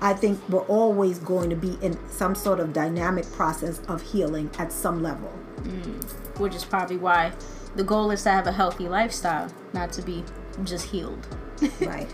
[0.00, 4.50] I think we're always going to be in some sort of dynamic process of healing
[4.58, 5.28] at some level.
[6.38, 7.32] which is probably why
[7.76, 10.24] the goal is to have a healthy lifestyle, not to be
[10.64, 11.26] just healed.
[11.80, 12.08] Right.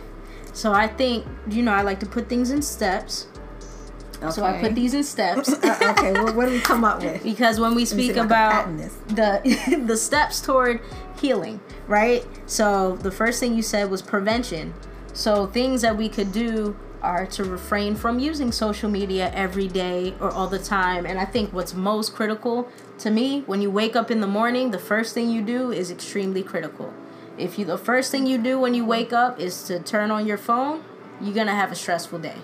[0.52, 3.26] So I think, you know, I like to put things in steps.
[4.18, 4.30] Okay.
[4.30, 7.22] So I put these in steps Uh, okay, well, what do we come up with?
[7.24, 8.66] because when we speak if I can about
[9.08, 10.80] the the steps toward
[11.20, 11.58] healing,
[11.88, 12.24] right?
[12.46, 14.74] So the first thing you said was prevention.
[15.12, 20.14] So things that we could do are to refrain from using social media every day
[20.20, 21.04] or all the time.
[21.04, 24.70] And I think what's most critical to me when you wake up in the morning,
[24.70, 26.92] the first thing you do is extremely critical.
[27.36, 30.26] If you the first thing you do when you wake up is to turn on
[30.26, 30.84] your phone,
[31.20, 32.36] you're going to have a stressful day.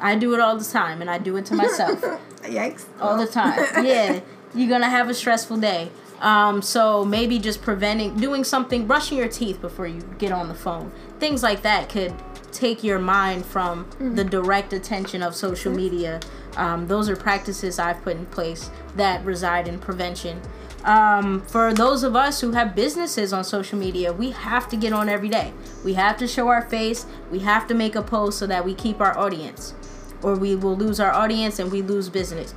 [0.00, 2.00] I do it all the time and I do it to myself
[2.42, 2.84] Yikes.
[3.00, 3.58] all the time.
[3.84, 4.20] Yeah,
[4.54, 5.90] you're gonna have a stressful day.
[6.20, 10.54] Um, so maybe just preventing, doing something, brushing your teeth before you get on the
[10.54, 12.12] phone, things like that could
[12.52, 16.20] take your mind from the direct attention of social media.
[16.56, 20.40] Um, those are practices I've put in place that reside in prevention.
[20.84, 24.92] Um, for those of us who have businesses on social media, we have to get
[24.92, 25.52] on every day.
[25.84, 27.04] We have to show our face.
[27.30, 29.74] We have to make a post so that we keep our audience,
[30.22, 32.54] or we will lose our audience and we lose business.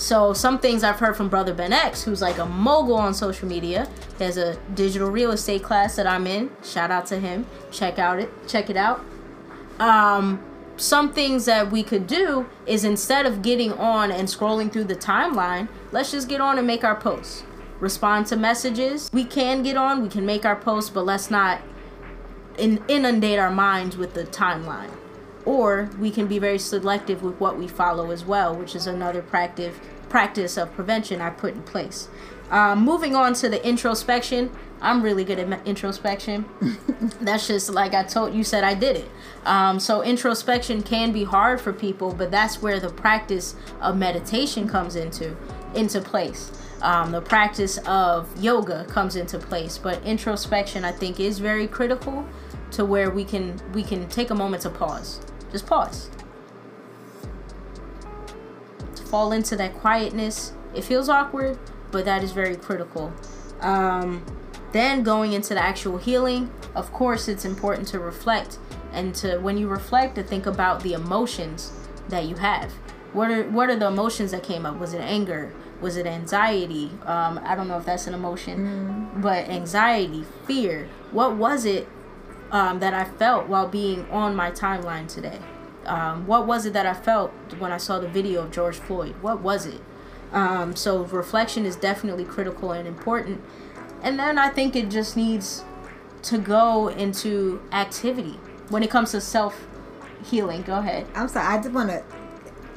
[0.00, 3.46] So some things I've heard from Brother Ben X, who's like a mogul on social
[3.46, 3.86] media.
[4.16, 6.50] He has a digital real estate class that I'm in.
[6.64, 7.44] Shout out to him.
[7.70, 8.30] Check out it.
[8.48, 9.04] Check it out.
[9.78, 10.42] Um,
[10.78, 14.96] some things that we could do is instead of getting on and scrolling through the
[14.96, 17.44] timeline, let's just get on and make our posts.
[17.78, 19.10] Respond to messages.
[19.12, 21.60] We can get on, we can make our posts, but let's not
[22.56, 24.90] in- inundate our minds with the timeline.
[25.50, 29.20] Or we can be very selective with what we follow as well, which is another
[29.20, 29.74] practice
[30.08, 32.08] practice of prevention I put in place.
[32.50, 36.44] Um, moving on to the introspection, I'm really good at introspection.
[37.20, 39.10] That's just like I told you said I did it.
[39.44, 44.68] Um, so introspection can be hard for people, but that's where the practice of meditation
[44.68, 45.36] comes into
[45.74, 46.52] into place.
[46.82, 52.24] Um, the practice of yoga comes into place, but introspection I think is very critical
[52.72, 55.20] to where we can we can take a moment to pause.
[55.50, 56.10] Just pause.
[58.96, 60.52] To fall into that quietness.
[60.74, 61.58] It feels awkward,
[61.90, 63.12] but that is very critical.
[63.60, 64.24] Um,
[64.72, 68.58] then going into the actual healing, of course, it's important to reflect
[68.92, 71.72] and to when you reflect to think about the emotions
[72.08, 72.72] that you have.
[73.12, 74.78] What are what are the emotions that came up?
[74.78, 75.52] Was it anger?
[75.80, 76.90] Was it anxiety?
[77.04, 80.88] Um, I don't know if that's an emotion, but anxiety, fear.
[81.10, 81.88] What was it
[82.50, 85.38] um, that I felt while being on my timeline today?
[85.86, 89.14] Um, what was it that I felt when I saw the video of George Floyd?
[89.22, 89.80] What was it?
[90.32, 93.42] Um, so reflection is definitely critical and important.
[94.02, 95.64] And then I think it just needs
[96.22, 98.38] to go into activity
[98.68, 99.66] when it comes to self
[100.24, 100.62] healing.
[100.62, 101.06] Go ahead.
[101.14, 101.46] I'm sorry.
[101.46, 102.02] I just want to.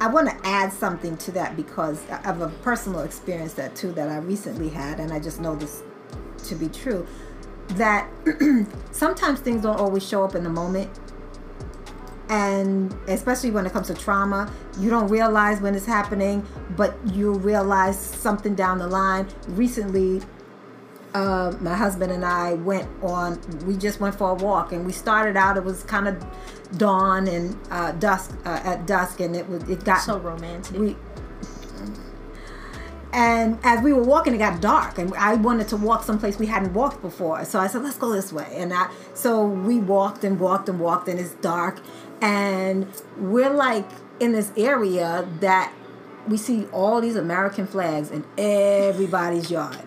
[0.00, 4.08] I want to add something to that because of a personal experience that too that
[4.08, 5.82] I recently had, and I just know this
[6.44, 7.06] to be true.
[7.68, 8.08] That
[8.92, 10.90] sometimes things don't always show up in the moment,
[12.28, 16.46] and especially when it comes to trauma, you don't realize when it's happening,
[16.76, 19.28] but you realize something down the line.
[19.48, 20.22] Recently,
[21.14, 23.40] uh, my husband and I went on.
[23.66, 25.56] We just went for a walk, and we started out.
[25.56, 26.24] It was kind of
[26.76, 30.76] dawn and uh, dusk uh, at dusk, and it was it got so romantic.
[30.76, 30.96] We,
[33.14, 36.46] and as we were walking, it got dark, and I wanted to walk someplace we
[36.46, 37.44] hadn't walked before.
[37.44, 40.80] So I said, "Let's go this way." And I, so we walked and walked and
[40.80, 41.78] walked, and it's dark,
[42.20, 43.88] and we're like
[44.18, 45.72] in this area that
[46.26, 49.78] we see all these American flags in everybody's yard,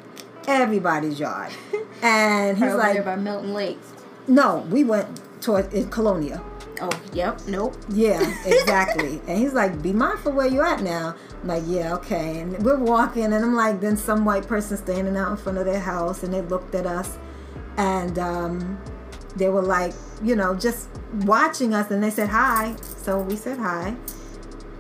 [0.48, 1.52] everybody's yard,
[2.02, 3.80] and he's like, by Milton Lake.
[4.26, 6.42] "No, we went toward in Colonia."
[6.82, 7.42] Oh, yep.
[7.48, 7.76] Nope.
[7.90, 9.22] Yeah, exactly.
[9.28, 12.78] and he's like, "Be mindful where you at now." I'm like, "Yeah, okay." And we're
[12.78, 16.24] walking, and I'm like, then some white person standing out in front of their house,
[16.24, 17.18] and they looked at us,
[17.78, 18.80] and um,
[19.36, 20.90] they were like, you know, just
[21.26, 22.76] watching us, and they said hi.
[22.82, 23.96] So we said hi,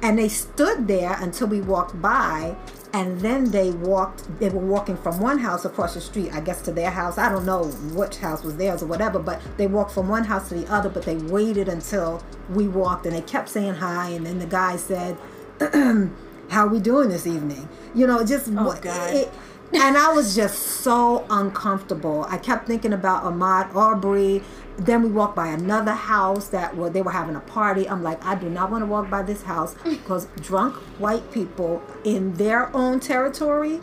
[0.01, 2.55] and they stood there until we walked by,
[2.93, 4.39] and then they walked.
[4.39, 7.17] They were walking from one house across the street, I guess, to their house.
[7.17, 10.49] I don't know which house was theirs or whatever, but they walked from one house
[10.49, 10.89] to the other.
[10.89, 14.75] But they waited until we walked, and they kept saying hi, and then the guy
[14.77, 15.17] said.
[16.49, 17.67] how are we doing this evening?
[17.95, 19.13] You know, just Oh, what- God.
[19.13, 19.31] it-
[19.73, 22.25] and I was just so uncomfortable.
[22.29, 24.41] I kept thinking about Ahmaud Arbery.
[24.78, 27.89] Then we walked by another house that where they were having a party.
[27.89, 31.82] I'm like, I do not want to walk by this house because drunk white people
[32.03, 33.80] in their own territory,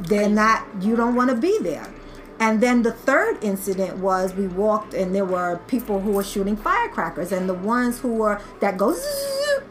[0.00, 0.66] they're not.
[0.80, 1.92] You don't want to be there.
[2.38, 6.56] And then the third incident was we walked and there were people who were shooting
[6.56, 9.04] firecrackers, and the ones who were that goes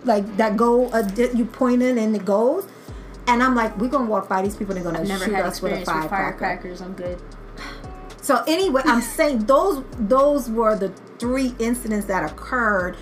[0.03, 2.67] like that go uh, you point it and it goes.
[3.27, 4.73] And I'm like, we're gonna walk by these people.
[4.73, 6.81] They're gonna I've never shoot had us with a experience with firecrackers.
[6.81, 7.21] I'm good.
[8.31, 10.87] So anyway, I'm saying those those were the
[11.19, 12.95] three incidents that occurred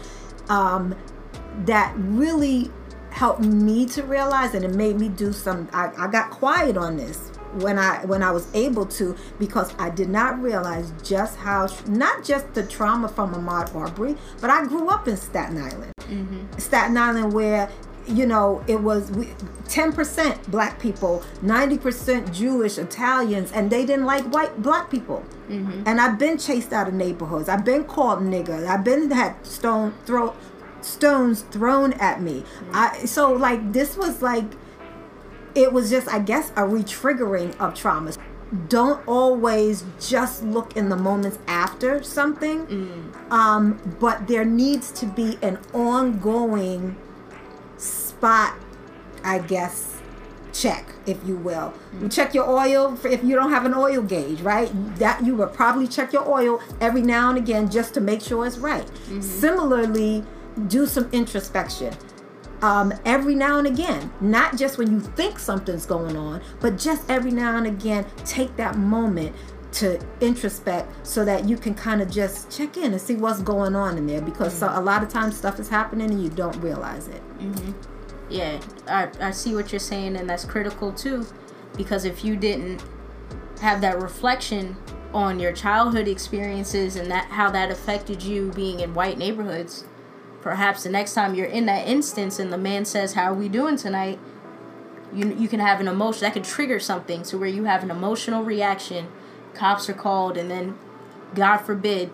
[0.50, 0.96] um,
[1.66, 2.72] that really
[3.12, 5.70] helped me to realize, and it made me do some.
[5.72, 9.92] I, I got quiet on this when I when I was able to because I
[9.92, 14.88] did not realize just how not just the trauma from Ahmaud Arbery, but I grew
[14.90, 15.94] up in Staten Island.
[16.58, 17.70] Staten Island where
[18.10, 24.62] you know it was 10% black people 90% jewish italians and they didn't like white
[24.62, 25.24] black people.
[25.48, 25.84] Mm-hmm.
[25.86, 27.50] And i've been chased out of neighborhoods.
[27.50, 28.68] I've been called nigger.
[28.68, 30.36] I've been had stone throw
[30.82, 32.42] stones thrown at me.
[32.42, 32.72] Mm-hmm.
[32.74, 34.46] I so like this was like
[35.56, 38.18] it was just i guess a retriggering of traumas
[38.68, 43.32] don't always just look in the moments after something mm.
[43.32, 46.96] um, but there needs to be an ongoing
[48.20, 48.56] spot
[49.24, 50.00] i guess
[50.54, 51.74] check if you will.
[52.02, 54.70] You check your oil for if you don't have an oil gauge right?
[54.98, 58.46] That you would probably check your oil every now and again just to make sure
[58.46, 58.86] it's right.
[58.86, 59.22] Mm-hmm.
[59.22, 60.24] Similarly
[60.68, 61.94] do some introspection.
[62.62, 67.10] Um, every now and again, not just when you think something's going on, but just
[67.10, 69.34] every now and again, take that moment
[69.72, 73.76] to introspect so that you can kind of just check in and see what's going
[73.76, 74.76] on in there because mm-hmm.
[74.76, 77.22] so, a lot of times stuff is happening and you don't realize it.
[77.40, 77.72] Mm-hmm.
[78.30, 81.26] Yeah, I, I see what you're saying, and that's critical too,
[81.76, 82.84] because if you didn't
[83.62, 84.78] have that reflection
[85.14, 89.86] on your childhood experiences and that how that affected you being in white neighborhoods,
[90.42, 93.50] perhaps the next time you're in that instance and the man says, "How are we
[93.50, 94.20] doing tonight?"
[95.14, 97.92] you you can have an emotion that could trigger something to where you have an
[97.92, 99.08] emotional reaction.
[99.54, 100.78] Cops are called, and then,
[101.34, 102.12] God forbid,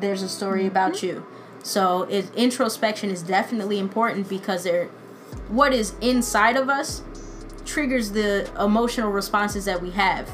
[0.00, 1.06] there's a story about mm-hmm.
[1.06, 1.26] you.
[1.62, 4.90] So, it, introspection is definitely important because there,
[5.48, 7.02] what is inside of us,
[7.64, 10.30] triggers the emotional responses that we have.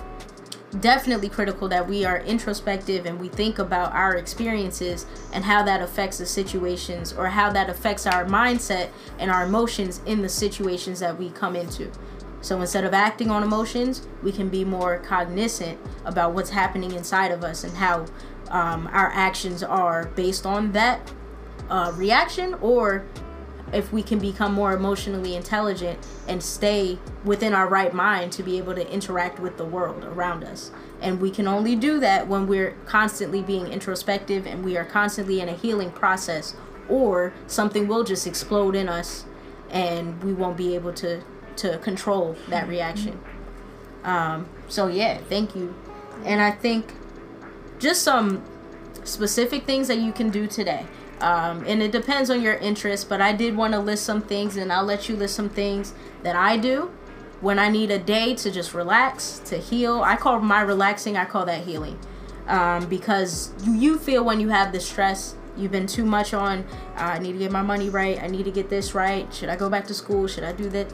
[0.80, 5.80] Definitely critical that we are introspective and we think about our experiences and how that
[5.80, 11.00] affects the situations or how that affects our mindset and our emotions in the situations
[11.00, 11.90] that we come into.
[12.40, 17.32] So instead of acting on emotions, we can be more cognizant about what's happening inside
[17.32, 18.06] of us and how
[18.50, 21.12] um, our actions are based on that
[21.68, 23.04] uh, reaction or
[23.72, 28.58] if we can become more emotionally intelligent and stay within our right mind to be
[28.58, 30.70] able to interact with the world around us.
[31.00, 35.40] And we can only do that when we're constantly being introspective and we are constantly
[35.40, 36.54] in a healing process,
[36.88, 39.26] or something will just explode in us
[39.70, 41.22] and we won't be able to,
[41.56, 43.20] to control that reaction.
[44.04, 45.74] Um, so, yeah, thank you.
[46.24, 46.94] And I think
[47.78, 48.42] just some
[49.04, 50.86] specific things that you can do today.
[51.20, 54.56] Um, and it depends on your interest, but I did want to list some things,
[54.56, 55.92] and I'll let you list some things
[56.22, 56.90] that I do
[57.40, 60.02] when I need a day to just relax, to heal.
[60.02, 61.98] I call my relaxing, I call that healing.
[62.46, 66.60] Um, because you, you feel when you have the stress, You've been too much on,
[66.96, 68.22] uh, I need to get my money right.
[68.22, 69.32] I need to get this right.
[69.34, 70.28] Should I go back to school?
[70.28, 70.92] Should I do that?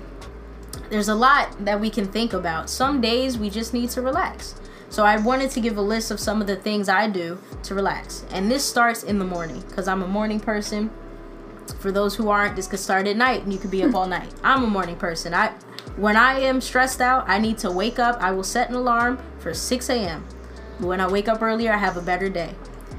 [0.89, 2.71] There's a lot that we can think about.
[2.71, 4.55] Some days we just need to relax.
[4.95, 7.75] So I wanted to give a list of some of the things I do to
[7.75, 8.25] relax.
[8.31, 10.93] And this starts in the morning because I'm a morning person.
[11.81, 14.07] For those who aren't, this could start at night and you could be up all
[14.07, 14.33] night.
[14.45, 15.35] I'm a morning person.
[15.35, 15.49] I
[15.97, 18.21] when I am stressed out, I need to wake up.
[18.21, 20.25] I will set an alarm for 6 a.m.
[20.79, 22.55] When I wake up earlier, I have a better day.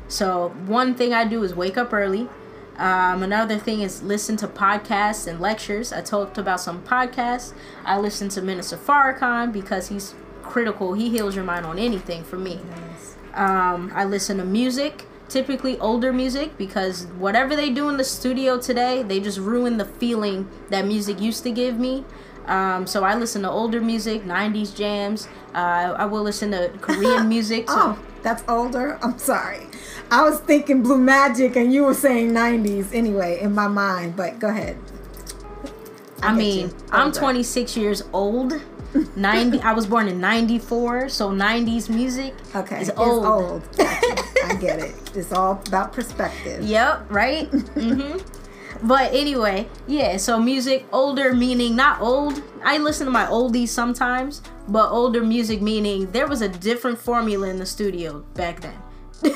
[0.09, 2.27] So one thing I do is wake up early.
[2.75, 5.93] Um, another thing is listen to podcasts and lectures.
[5.93, 7.53] I talked about some podcasts.
[7.85, 10.13] I listen to Minister Farrakhan because he's
[10.49, 10.93] critical.
[10.93, 12.59] He heals your mind on anything for me.
[12.69, 13.15] Nice.
[13.33, 18.57] Um, I listen to music, typically older music, because whatever they do in the studio
[18.59, 22.05] today, they just ruin the feeling that music used to give me.
[22.45, 25.27] Um, so I listen to older music, 90s jams.
[25.53, 27.67] Uh, I will listen to Korean music.
[27.69, 28.99] So Oh, that's older.
[29.01, 29.67] I'm sorry.
[30.11, 34.15] I was thinking Blue Magic, and you were saying '90s anyway in my mind.
[34.15, 34.77] But go ahead.
[36.21, 36.73] I, get mean.
[36.91, 38.53] I'm 26 years old.
[39.15, 43.25] 90 I was born in 94, so 90s music Okay, is it's old.
[43.25, 43.61] old.
[43.79, 44.95] I get it.
[45.15, 46.63] It's all about perspective.
[46.63, 47.47] Yep, right?
[47.47, 48.17] hmm
[48.83, 52.41] But anyway, yeah, so music older meaning not old.
[52.63, 57.47] I listen to my oldies sometimes, but older music meaning there was a different formula
[57.49, 58.75] in the studio back then.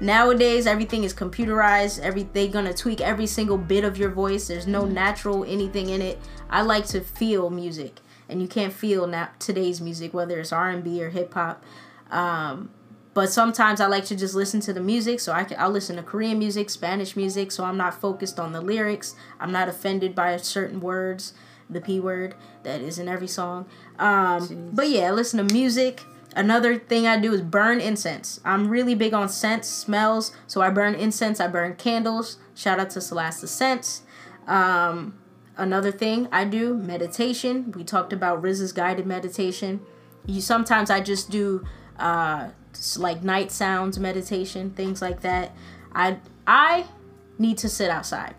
[0.00, 4.46] Nowadays everything is computerized, every they gonna tweak every single bit of your voice.
[4.48, 6.18] There's no natural anything in it.
[6.48, 8.00] I like to feel music.
[8.28, 11.62] And you can't feel now today's music, whether it's R and B or hip hop.
[12.10, 12.70] Um,
[13.14, 15.20] but sometimes I like to just listen to the music.
[15.20, 18.52] So I can I'll listen to Korean music, Spanish music, so I'm not focused on
[18.52, 19.14] the lyrics.
[19.38, 21.32] I'm not offended by certain words,
[21.70, 23.66] the p word that is in every song.
[23.98, 26.02] Um, but yeah, listen to music.
[26.36, 28.40] Another thing I do is burn incense.
[28.44, 30.32] I'm really big on scents, smells.
[30.48, 31.38] So I burn incense.
[31.38, 32.38] I burn candles.
[32.56, 34.02] Shout out to Celeste Scents.
[34.48, 35.14] Um,
[35.56, 37.72] another thing I do meditation.
[37.72, 39.80] We talked about RZA's guided meditation.
[40.26, 41.64] You sometimes I just do
[41.98, 42.48] uh
[42.96, 45.54] like night sounds meditation, things like that.
[45.94, 46.86] I I
[47.38, 48.34] need to sit outside.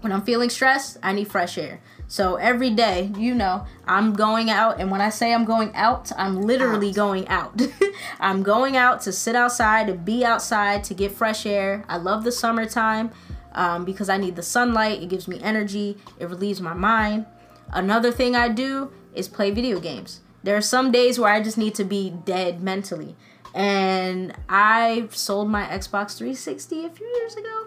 [0.00, 1.80] When I'm feeling stressed, I need fresh air.
[2.06, 6.12] So every day, you know, I'm going out and when I say I'm going out,
[6.16, 6.94] I'm literally Out.
[6.94, 7.62] going out.
[8.20, 11.84] I'm going out to sit outside, to be outside, to get fresh air.
[11.88, 13.10] I love the summertime
[13.54, 15.02] um, because I need the sunlight.
[15.02, 15.98] It gives me energy.
[16.18, 17.26] It relieves my mind.
[17.72, 20.20] Another thing I do is play video games.
[20.42, 23.16] There are some days where I just need to be dead mentally.
[23.54, 27.66] And I sold my Xbox 360 a few years ago.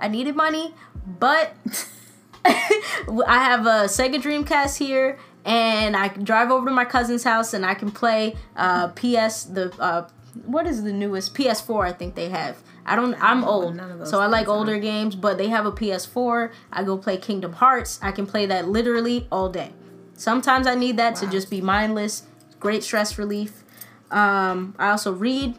[0.00, 0.74] I needed money,
[1.06, 1.54] but
[2.44, 7.54] I have a Sega Dreamcast here, and I can drive over to my cousin's house
[7.54, 10.08] and I can play uh, PS the uh,
[10.46, 11.86] what is the newest PS4?
[11.86, 12.62] I think they have.
[12.86, 13.14] I don't.
[13.22, 16.52] I'm old, none of those so I like older games, but they have a PS4.
[16.72, 17.98] I go play Kingdom Hearts.
[18.02, 19.72] I can play that literally all day.
[20.14, 22.24] Sometimes I need that to just be mindless.
[22.60, 23.64] Great stress relief.
[24.10, 25.58] Um, I also read.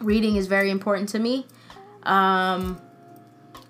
[0.00, 1.46] Reading is very important to me.
[2.02, 2.80] Um,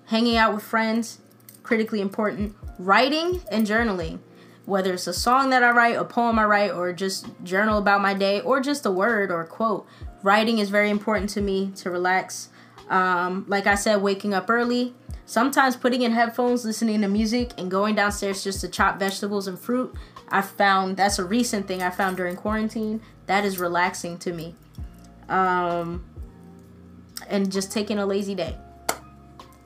[0.07, 1.19] hanging out with friends,
[1.63, 2.53] critically important.
[2.77, 4.19] Writing and journaling,
[4.65, 8.01] whether it's a song that I write, a poem I write, or just journal about
[8.01, 9.87] my day, or just a word or a quote.
[10.21, 12.49] Writing is very important to me to relax.
[12.89, 14.93] Um, like I said, waking up early.
[15.25, 19.59] Sometimes putting in headphones, listening to music, and going downstairs just to chop vegetables and
[19.59, 19.93] fruit.
[20.29, 23.01] I found that's a recent thing I found during quarantine.
[23.25, 24.55] That is relaxing to me.
[25.27, 26.05] Um,
[27.29, 28.57] and just taking a lazy day.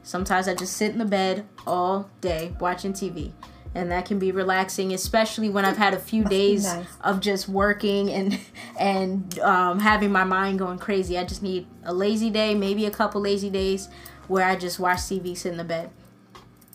[0.04, 3.32] Sometimes I just sit in the bed all day watching TV.
[3.74, 6.86] And that can be relaxing, especially when I've had a few days nice.
[7.02, 8.38] of just working and
[8.80, 11.18] and um, having my mind going crazy.
[11.18, 13.88] I just need a lazy day, maybe a couple lazy days,
[14.28, 15.90] where I just watch TV, sit in the bed.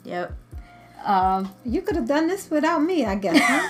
[0.05, 0.33] Yep.
[1.05, 3.39] Um, You could have done this without me, I guess.
[3.41, 3.69] Huh?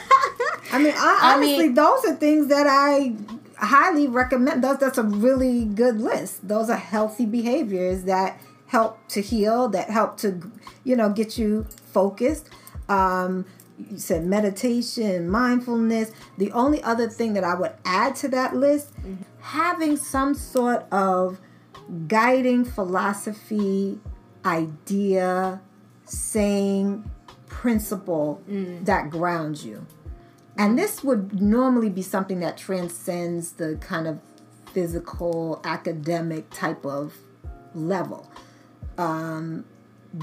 [0.72, 3.14] I mean, I, I honestly, mean- those are things that I
[3.56, 4.62] highly recommend.
[4.62, 6.46] Those that's a really good list.
[6.46, 10.50] Those are healthy behaviors that help to heal, that help to,
[10.84, 12.48] you know, get you focused.
[12.88, 13.44] Um,
[13.78, 16.12] you said meditation, mindfulness.
[16.38, 18.92] The only other thing that I would add to that list,
[19.40, 21.40] having some sort of
[22.08, 24.00] guiding philosophy,
[24.44, 25.60] idea,
[26.04, 27.10] saying,
[27.46, 28.42] principle
[28.84, 29.86] that grounds you.
[30.58, 34.20] And this would normally be something that transcends the kind of
[34.72, 37.14] physical, academic type of
[37.74, 38.30] level.
[38.96, 39.64] Um,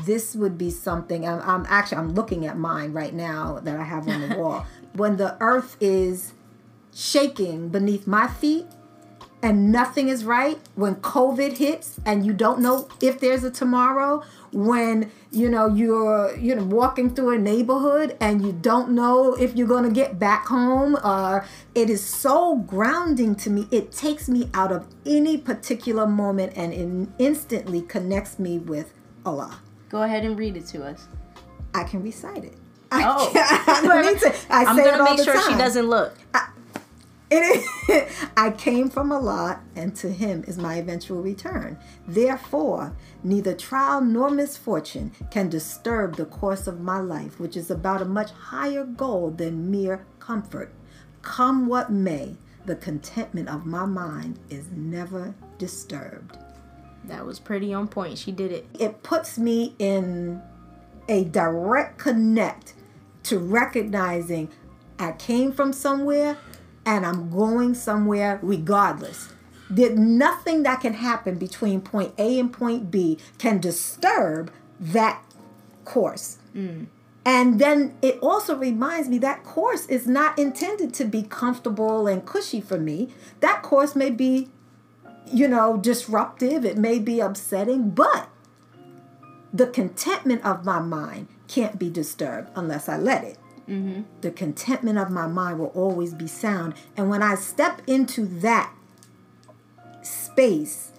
[0.05, 1.27] this would be something.
[1.27, 4.65] I'm, I'm actually I'm looking at mine right now that I have on the wall.
[4.93, 6.33] When the earth is
[6.93, 8.67] shaking beneath my feet,
[9.41, 14.23] and nothing is right, when COVID hits and you don't know if there's a tomorrow,
[14.53, 19.55] when you know you're you know walking through a neighborhood and you don't know if
[19.55, 21.39] you're going to get back home uh,
[21.73, 26.71] it is so grounding to me it takes me out of any particular moment and
[26.71, 28.93] it instantly connects me with
[29.25, 29.59] allah
[29.93, 31.07] Go ahead and read it to us.
[31.75, 32.57] i can recite it
[32.91, 33.31] I, Oh.
[33.35, 34.33] I don't need to.
[34.49, 36.15] I I'm say gonna all make sure she doesn't look.
[37.29, 37.43] It
[37.89, 41.77] is, I came from Allah, and to Him is my eventual return.
[42.07, 48.01] Therefore, neither trial nor misfortune can disturb the course of my life, which is about
[48.01, 50.73] a much higher goal than mere comfort.
[51.21, 56.37] Come what may, the contentment of my mind is never disturbed.
[57.05, 58.17] That was pretty on point.
[58.17, 58.67] She did it.
[58.79, 60.41] It puts me in
[61.09, 62.73] a direct connect
[63.23, 64.49] to recognizing
[64.99, 66.37] I came from somewhere
[66.85, 69.29] and I'm going somewhere regardless.
[69.69, 75.23] That nothing that can happen between point A and point B can disturb that
[75.85, 76.37] course.
[76.55, 76.87] Mm.
[77.25, 82.25] And then it also reminds me that course is not intended to be comfortable and
[82.25, 83.13] cushy for me.
[83.39, 84.49] That course may be,
[85.31, 88.29] you know, disruptive, it may be upsetting, but
[89.53, 93.37] the contentment of my mind can't be disturbed unless I let it.
[93.69, 94.01] Mm-hmm.
[94.21, 96.73] The contentment of my mind will always be sound.
[96.97, 98.73] And when I step into that
[100.01, 100.91] space,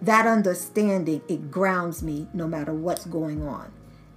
[0.00, 3.72] that understanding, it grounds me no matter what's going on.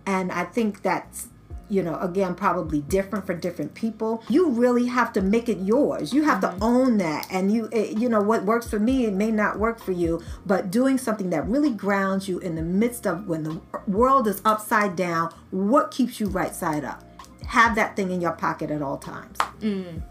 [0.05, 1.29] And I think that's,
[1.69, 4.23] you know, again, probably different for different people.
[4.29, 6.13] You really have to make it yours.
[6.13, 6.63] You have to mm-hmm.
[6.63, 7.27] own that.
[7.29, 10.21] And you, it, you know, what works for me, it may not work for you,
[10.45, 14.41] but doing something that really grounds you in the midst of when the world is
[14.45, 17.03] upside down, what keeps you right side up?
[17.47, 19.37] Have that thing in your pocket at all times.
[19.59, 20.01] Mm.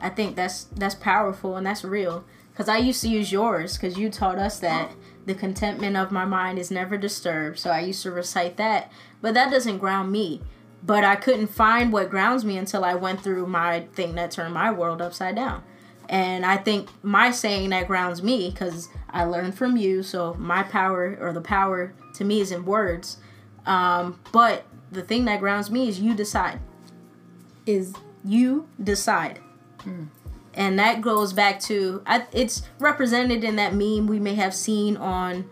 [0.00, 2.24] I think that's that's powerful and that's real.
[2.54, 4.92] Cause I used to use yours because you taught us that
[5.26, 7.58] the contentment of my mind is never disturbed.
[7.58, 10.42] So I used to recite that, but that doesn't ground me.
[10.86, 14.52] But I couldn't find what grounds me until I went through my thing that turned
[14.52, 15.62] my world upside down.
[16.08, 20.02] And I think my saying that grounds me because I learned from you.
[20.02, 23.16] So my power or the power to me is in words.
[23.64, 26.60] Um, but the thing that grounds me is you decide
[27.64, 29.40] Is you decide.
[30.52, 34.96] And that goes back to I, it's represented in that meme we may have seen
[34.96, 35.48] on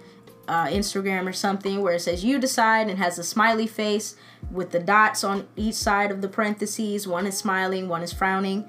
[0.53, 4.17] uh, Instagram or something where it says you decide and has a smiley face
[4.51, 7.09] with the dots on each side of the parentheses.
[7.09, 8.69] One is smiling, one is frowning.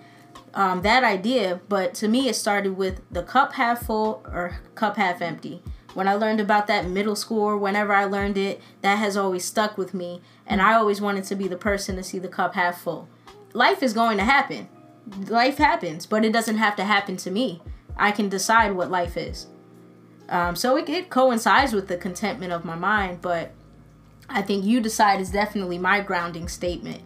[0.54, 4.96] Um, that idea, but to me, it started with the cup half full or cup
[4.96, 5.62] half empty.
[5.94, 9.78] When I learned about that middle school whenever I learned it, that has always stuck
[9.78, 10.22] with me.
[10.46, 13.10] And I always wanted to be the person to see the cup half full.
[13.54, 14.70] Life is going to happen
[15.28, 17.62] life happens, but it doesn't have to happen to me.
[17.98, 19.48] I can decide what life is.
[20.30, 23.52] Um, so it, it coincides with the contentment of my mind, but
[24.30, 27.02] I think you decide is definitely my grounding statement.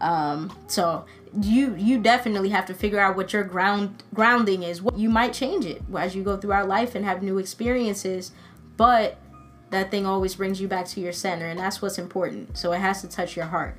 [0.00, 1.06] Um, so
[1.42, 4.80] you you definitely have to figure out what your ground grounding is.
[4.80, 8.32] What you might change it as you go through our life and have new experiences,
[8.76, 9.18] but
[9.70, 12.56] that thing always brings you back to your center, and that's what's important.
[12.56, 13.76] So it has to touch your heart.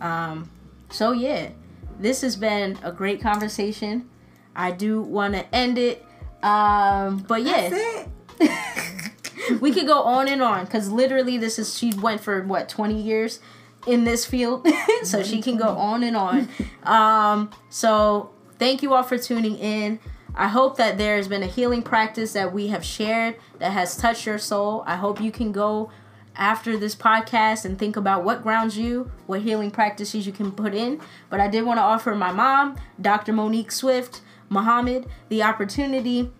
[0.00, 0.50] Um,
[0.90, 1.50] so yeah,
[1.98, 4.08] this has been a great conversation.
[4.54, 6.04] I do want to end it.
[6.42, 8.08] Um, but yeah, That's it.
[9.60, 13.00] we could go on and on because literally this is she went for what 20
[13.00, 13.40] years
[13.86, 14.66] in this field?
[15.04, 16.48] So she can go on and on.
[16.84, 19.98] Um so thank you all for tuning in.
[20.34, 23.96] I hope that there has been a healing practice that we have shared that has
[23.96, 24.84] touched your soul.
[24.86, 25.90] I hope you can go
[26.36, 30.74] after this podcast and think about what grounds you what healing practices you can put
[30.74, 31.00] in.
[31.28, 36.30] But i did want to offer my mom dr monique swift muhammad the opportunity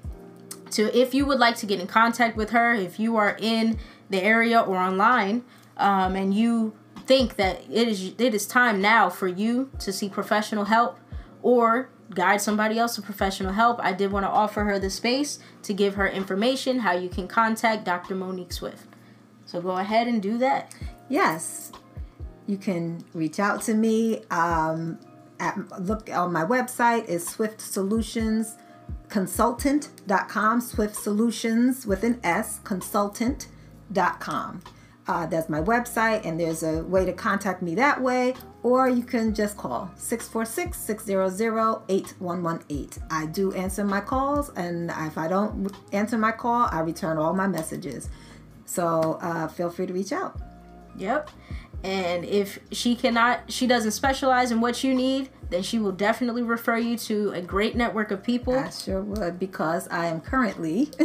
[0.73, 3.79] to if you would like to get in contact with her if you are in
[4.11, 5.45] the area or online
[5.77, 6.75] um, and you
[7.07, 10.99] think that it is it is time now for you to seek professional help
[11.43, 15.39] or guide somebody else to professional help i did want to offer her the space
[15.63, 18.87] to give her information how you can contact dr monique swift
[19.45, 20.73] so go ahead and do that
[21.13, 21.73] Yes,
[22.47, 24.23] you can reach out to me.
[24.31, 24.99] Um,
[25.39, 28.57] at look on my website is Swift Solutions
[29.13, 30.63] Consultant.com.
[30.63, 34.63] Swift Solutions with an S Consultant.com.
[35.07, 39.03] Uh, that's my website, and there's a way to contact me that way, or you
[39.03, 42.89] can just call 646 600 8118.
[43.11, 47.35] I do answer my calls, and if I don't answer my call, I return all
[47.35, 48.09] my messages.
[48.65, 50.41] So uh, feel free to reach out.
[50.97, 51.29] Yep.
[51.85, 56.43] And if she cannot, she doesn't specialize in what you need, then she will definitely
[56.43, 58.55] refer you to a great network of people.
[58.55, 60.85] I sure would because I am currently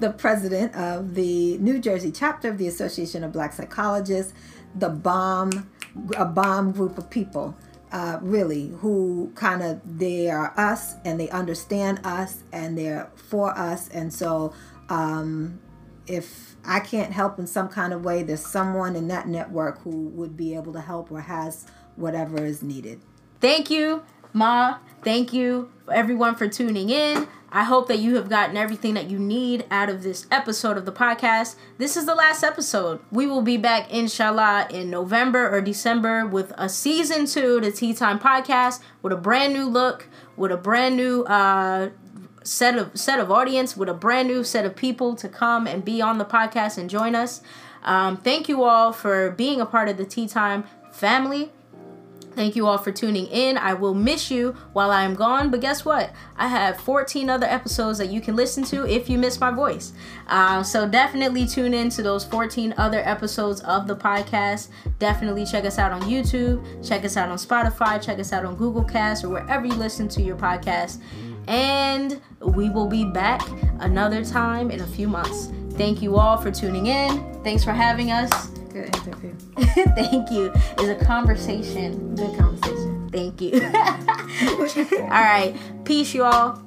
[0.00, 4.32] the president of the New Jersey chapter of the Association of Black Psychologists,
[4.74, 5.70] the bomb,
[6.16, 7.56] a bomb group of people.
[7.92, 13.56] Uh, really, who kind of they are us and they understand us and they're for
[13.56, 14.52] us, and so
[14.88, 15.60] um,
[16.08, 20.08] if I can't help in some kind of way, there's someone in that network who
[20.08, 21.66] would be able to help or has
[21.96, 23.00] whatever is needed.
[23.40, 24.78] Thank you, Ma.
[25.02, 27.28] Thank you, everyone, for tuning in.
[27.52, 30.86] I hope that you have gotten everything that you need out of this episode of
[30.86, 31.54] the podcast.
[31.78, 32.98] This is the last episode.
[33.12, 37.94] We will be back, inshallah, in November or December with a season two, the Ti
[37.94, 41.90] Time podcast, with a brand new look, with a brand new uh,
[42.44, 45.84] set of set of audience with a brand new set of people to come and
[45.84, 47.40] be on the podcast and join us.
[47.82, 51.50] Um, thank you all for being a part of the Ti Time family.
[52.34, 53.56] Thank you all for tuning in.
[53.56, 56.12] I will miss you while I am gone, but guess what?
[56.36, 59.92] I have 14 other episodes that you can listen to if you miss my voice.
[60.26, 64.68] Uh, so definitely tune in to those 14 other episodes of the podcast.
[64.98, 68.56] Definitely check us out on YouTube, check us out on Spotify, check us out on
[68.56, 71.00] Google Cast, or wherever you listen to your podcast.
[71.46, 73.42] And we will be back
[73.80, 75.50] another time in a few months.
[75.72, 77.42] Thank you all for tuning in.
[77.42, 78.48] Thanks for having us.
[78.72, 79.34] Good interview.
[79.94, 80.52] Thank you.
[80.78, 82.14] It's a conversation.
[82.14, 83.08] Good conversation.
[83.10, 83.54] Thank you.
[85.02, 85.54] all right.
[85.84, 86.62] Peace, you all.